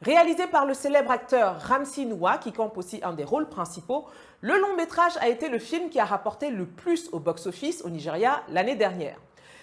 Réalisé 0.00 0.46
par 0.46 0.64
le 0.64 0.74
célèbre 0.74 1.10
acteur 1.10 1.60
Ramsi 1.60 2.06
Noua, 2.06 2.38
qui 2.38 2.52
campe 2.52 2.78
aussi 2.78 3.00
un 3.02 3.12
des 3.12 3.24
rôles 3.24 3.48
principaux, 3.48 4.06
le 4.40 4.58
long 4.58 4.76
métrage 4.76 5.16
a 5.20 5.28
été 5.28 5.48
le 5.48 5.58
film 5.58 5.90
qui 5.90 6.00
a 6.00 6.04
rapporté 6.04 6.50
le 6.50 6.66
plus 6.66 7.08
au 7.12 7.18
box-office 7.18 7.82
au 7.84 7.90
Nigeria 7.90 8.42
l'année 8.48 8.76
dernière. 8.76 9.18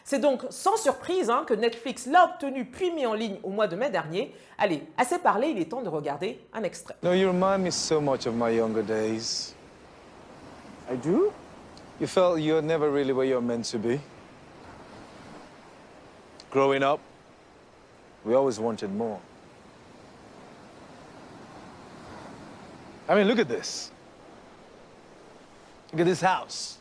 C'est 0.07 0.19
donc 0.19 0.45
sans 0.51 0.77
surprise 0.77 1.31
hein, 1.31 1.45
que 1.47 1.55
Netflix 1.55 2.05
l'a 2.05 2.25
obtenu 2.25 2.63
puis 2.63 2.91
mis 2.91 3.07
en 3.07 3.15
ligne 3.15 3.37
au 3.41 3.49
mois 3.49 3.65
de 3.67 3.75
mai 3.75 3.89
dernier. 3.89 4.35
Allez, 4.59 4.83
assez 4.97 5.17
parlé, 5.17 5.47
il 5.47 5.59
est 5.59 5.65
temps 5.65 5.81
de 5.81 5.89
regarder 5.89 6.39
un 6.53 6.61
extrait. 6.61 6.95
No, 7.01 7.13
you 7.13 7.27
remind 7.27 7.63
me 7.63 7.71
so 7.71 7.99
much 7.99 8.27
of 8.27 8.35
my 8.35 8.55
younger 8.55 8.83
days. 8.83 9.55
I 10.91 10.95
do? 10.95 11.33
You 11.99 12.05
felt 12.05 12.39
you're 12.39 12.61
never 12.61 12.91
really 12.91 13.13
where 13.13 13.25
you're 13.25 13.41
meant 13.41 13.65
to 13.71 13.79
be. 13.79 13.99
Growing 16.51 16.83
up, 16.83 16.99
we 18.23 18.35
always 18.35 18.59
wanted 18.59 18.93
more. 18.93 19.19
I 23.09 23.15
mean, 23.15 23.27
look 23.27 23.39
at 23.39 23.47
this. 23.47 23.89
Look 25.91 26.01
at 26.01 26.05
this 26.05 26.21
house. 26.21 26.77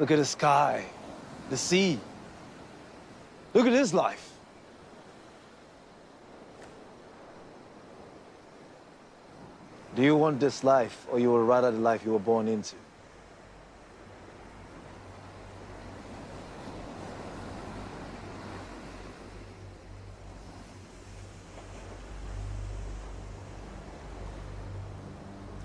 Look 0.00 0.10
at 0.10 0.16
the 0.16 0.24
sky, 0.24 0.86
the 1.50 1.58
sea. 1.58 2.00
Look 3.52 3.66
at 3.66 3.72
his 3.74 3.92
life. 3.92 4.32
Do 9.94 10.02
you 10.02 10.16
want 10.16 10.40
this 10.40 10.64
life, 10.64 11.06
or 11.12 11.18
you 11.18 11.30
would 11.30 11.46
rather 11.46 11.70
the 11.70 11.78
life 11.78 12.02
you 12.02 12.12
were 12.12 12.18
born 12.18 12.48
into? 12.48 12.76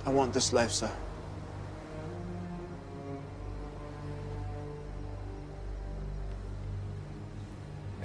I 0.06 0.10
want 0.10 0.34
this 0.34 0.52
life, 0.52 0.72
sir. 0.72 0.92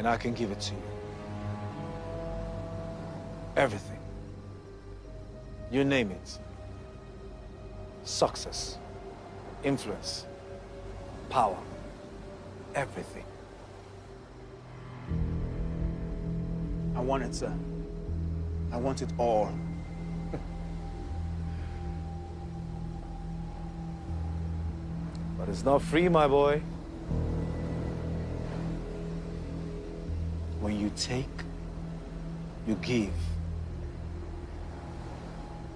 And 0.00 0.08
I 0.08 0.16
can 0.16 0.32
give 0.32 0.50
it 0.50 0.58
to 0.62 0.72
you. 0.72 0.82
Everything. 3.54 3.98
You 5.70 5.84
name 5.84 6.10
it. 6.10 6.38
Success, 8.04 8.78
influence, 9.62 10.24
power, 11.28 11.58
everything. 12.74 13.26
I 16.96 17.00
want 17.00 17.22
it, 17.22 17.34
sir. 17.34 17.52
I 18.72 18.78
want 18.78 19.02
it 19.02 19.10
all. 19.18 19.52
But 25.36 25.50
it's 25.50 25.62
not 25.62 25.82
free, 25.82 26.08
my 26.08 26.26
boy. 26.26 26.62
You 30.70 30.90
take, 30.90 31.26
you 32.66 32.76
give. 32.76 33.11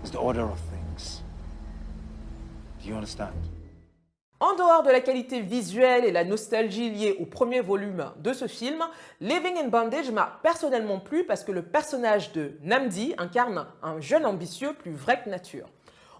It's 0.02 0.11
the 0.11 0.18
order 0.18 0.42
of 0.42 0.59
things. 0.70 1.22
Do 2.80 2.88
you 2.88 2.94
understand? 2.94 3.35
En 4.40 4.54
dehors 4.54 4.83
de 4.83 4.90
la 4.90 5.00
qualité 5.00 5.40
visuelle 5.40 6.04
et 6.04 6.12
la 6.12 6.22
nostalgie 6.24 6.90
liée 6.90 7.16
au 7.18 7.26
premier 7.26 7.61
volume 7.61 8.12
de 8.18 8.33
ce 8.33 8.46
film, 8.46 8.85
Living 9.20 9.57
in 9.57 9.68
Bondage 9.68 10.11
m'a 10.11 10.38
personnellement 10.42 11.00
plu 11.00 11.24
parce 11.24 11.44
que 11.44 11.52
le 11.52 11.62
personnage 11.62 12.33
de 12.33 12.52
Namdi 12.62 13.14
incarne 13.18 13.66
un 13.83 14.00
jeune 14.00 14.26
ambitieux 14.26 14.74
plus 14.74 14.92
vrai 14.92 15.22
que 15.22 15.30
nature. 15.30 15.68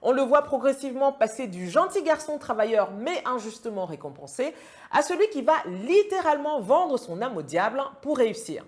On 0.07 0.13
le 0.13 0.21
voit 0.21 0.43
progressivement 0.43 1.13
passer 1.13 1.47
du 1.47 1.71
gentil 1.71 2.03
garçon 2.03 2.37
travailleur 2.37 2.91
mais 2.93 3.23
injustement 3.25 3.87
récompensé 3.87 4.53
à 4.93 5.01
celui 5.01 5.27
qui 5.31 5.41
va 5.41 5.55
littéralement 5.87 6.61
vendre 6.61 6.99
son 6.99 7.23
âme 7.23 7.39
au 7.39 7.43
diable 7.43 7.83
pour 8.03 8.19
réussir. 8.19 8.67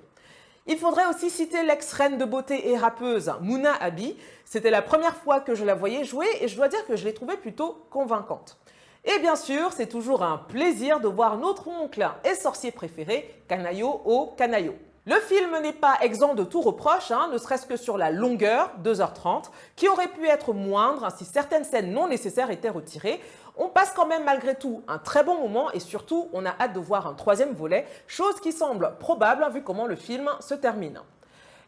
Il 0.67 0.79
faudrait 0.79 1.07
aussi 1.07 1.29
citer 1.29 1.63
l'ex-reine 1.63 2.17
de 2.17 2.25
beauté 2.25 2.71
et 2.71 2.79
rappeuse 2.79 3.31
Mouna 3.43 3.75
Abi. 3.75 4.17
C'était 4.47 4.71
la 4.71 4.81
première 4.81 5.15
fois 5.15 5.41
que 5.41 5.55
je 5.55 5.67
la 5.67 5.75
voyais 5.75 6.05
jouer 6.05 6.27
et 6.41 6.49
je 6.49 6.57
dois 6.57 6.69
dire 6.69 6.85
que 6.87 6.97
je 6.97 7.05
l'ai 7.05 7.13
trouvée 7.13 7.37
plutôt 7.37 7.85
convaincante. 7.91 8.57
Et 9.05 9.19
bien 9.19 9.37
sûr, 9.37 9.73
c'est 9.73 9.89
toujours 9.89 10.23
un 10.23 10.39
plaisir 10.39 11.01
de 11.01 11.07
voir 11.07 11.37
notre 11.37 11.69
oncle 11.69 12.09
et 12.25 12.35
sorcier 12.35 12.73
préféré, 12.73 13.43
Canaillot 13.47 14.01
au 14.07 14.35
Canaillot. 14.39 14.75
Le 15.09 15.21
film 15.21 15.57
n'est 15.63 15.73
pas 15.73 15.99
exempt 16.03 16.35
de 16.35 16.43
tout 16.43 16.61
reproche, 16.61 17.13
hein, 17.13 17.31
ne 17.33 17.39
serait-ce 17.39 17.65
que 17.65 17.77
sur 17.77 17.97
la 17.97 18.11
longueur, 18.11 18.73
2h30, 18.83 19.45
qui 19.77 19.87
aurait 19.87 20.09
pu 20.09 20.27
être 20.27 20.53
moindre 20.53 21.07
si 21.17 21.25
certaines 21.25 21.63
scènes 21.63 21.93
non 21.93 22.09
nécessaires 22.09 22.51
étaient 22.51 22.71
retirées. 22.71 23.21
On 23.57 23.69
passe 23.69 23.93
quand 23.95 24.07
même 24.07 24.25
malgré 24.25 24.57
tout 24.57 24.83
un 24.89 24.99
très 24.99 25.23
bon 25.23 25.39
moment 25.39 25.71
et 25.71 25.79
surtout, 25.79 26.29
on 26.33 26.45
a 26.45 26.51
hâte 26.59 26.73
de 26.73 26.81
voir 26.81 27.07
un 27.07 27.15
troisième 27.15 27.53
volet, 27.53 27.87
chose 28.09 28.41
qui 28.41 28.51
semble 28.51 28.97
probable 28.99 29.47
vu 29.55 29.63
comment 29.63 29.87
le 29.87 29.95
film 29.95 30.29
se 30.41 30.55
termine. 30.55 31.01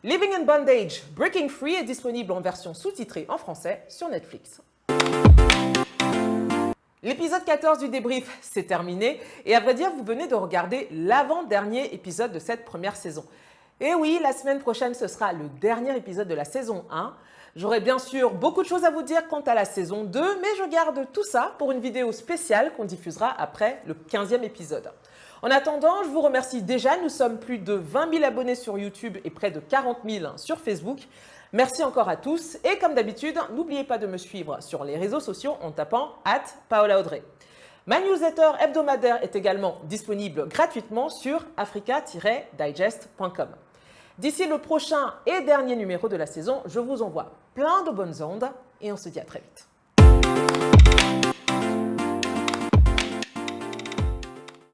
Living 0.03 0.35
in 0.35 0.42
Bondage, 0.42 1.05
Breaking 1.14 1.48
Free 1.48 1.74
est 1.74 1.85
disponible 1.85 2.33
en 2.33 2.40
version 2.40 2.74
sous-titrée 2.74 3.27
en 3.29 3.38
français 3.38 3.85
sur 3.88 4.09
Netflix. 4.09 4.61
L'épisode 7.09 7.42
14 7.42 7.79
du 7.79 7.88
débrief, 7.88 8.37
c'est 8.42 8.64
terminé. 8.64 9.18
Et 9.47 9.57
à 9.57 9.61
vrai 9.61 9.73
dire, 9.73 9.90
vous 9.97 10.05
venez 10.05 10.27
de 10.27 10.35
regarder 10.35 10.88
l'avant-dernier 10.90 11.94
épisode 11.94 12.33
de 12.33 12.38
cette 12.38 12.66
première 12.66 12.97
saison. 12.97 13.25
Et 13.81 13.94
oui, 13.94 14.21
la 14.23 14.35
semaine 14.35 14.59
prochaine, 14.59 14.92
ce 14.92 15.07
sera 15.07 15.33
le 15.33 15.49
dernier 15.59 15.97
épisode 15.97 16.29
de 16.29 16.35
la 16.35 16.44
saison 16.44 16.85
1. 16.90 17.14
J'aurai 17.57 17.81
bien 17.81 17.99
sûr 17.99 18.35
beaucoup 18.35 18.62
de 18.62 18.68
choses 18.68 18.85
à 18.85 18.90
vous 18.90 19.01
dire 19.01 19.27
quant 19.27 19.40
à 19.40 19.55
la 19.55 19.64
saison 19.64 20.05
2, 20.05 20.21
mais 20.21 20.49
je 20.59 20.68
garde 20.68 21.07
tout 21.11 21.25
ça 21.25 21.55
pour 21.57 21.73
une 21.73 21.81
vidéo 21.81 22.12
spéciale 22.12 22.75
qu'on 22.77 22.85
diffusera 22.85 23.35
après 23.40 23.81
le 23.87 23.94
15e 23.94 24.42
épisode. 24.42 24.92
En 25.40 25.51
attendant, 25.51 26.03
je 26.03 26.11
vous 26.11 26.21
remercie 26.21 26.61
déjà. 26.61 26.99
Nous 26.99 27.09
sommes 27.09 27.38
plus 27.38 27.57
de 27.57 27.73
20 27.73 28.12
000 28.12 28.25
abonnés 28.25 28.55
sur 28.55 28.77
YouTube 28.77 29.16
et 29.25 29.31
près 29.31 29.51
de 29.51 29.61
40 29.61 30.01
000 30.07 30.37
sur 30.37 30.59
Facebook. 30.59 30.99
Merci 31.53 31.83
encore 31.83 32.11
à 32.11 32.17
tous 32.17 32.59
et 32.63 32.79
comme 32.79 32.95
d'habitude, 32.95 33.39
n'oubliez 33.55 33.85
pas 33.85 33.97
de 33.97 34.07
me 34.07 34.19
suivre 34.19 34.63
sur 34.63 34.85
les 34.85 34.99
réseaux 34.99 35.21
sociaux 35.21 35.57
en 35.63 35.71
tapant 35.71 36.13
at 36.27 36.43
Paola 36.69 37.01
Audrey. 37.01 37.23
Ma 37.87 38.01
newsletter 38.01 38.51
hebdomadaire 38.61 39.23
est 39.23 39.35
également 39.35 39.79
disponible 39.85 40.47
gratuitement 40.49 41.09
sur 41.09 41.47
africa-digest.com. 41.57 43.49
D'ici 44.19 44.47
le 44.47 44.59
prochain 44.59 45.15
et 45.25 45.41
dernier 45.41 45.75
numéro 45.75 46.07
de 46.09 46.17
la 46.17 46.27
saison, 46.27 46.61
je 46.67 46.81
vous 46.81 47.01
envoie 47.01 47.33
plein 47.55 47.83
de 47.85 47.93
bonnes 47.93 48.23
ondes 48.23 48.51
et 48.83 48.93
on 48.93 48.99
se 48.99 49.09
dit 49.09 49.21
à 49.21 49.25
très 49.25 49.41
vite. 49.41 50.78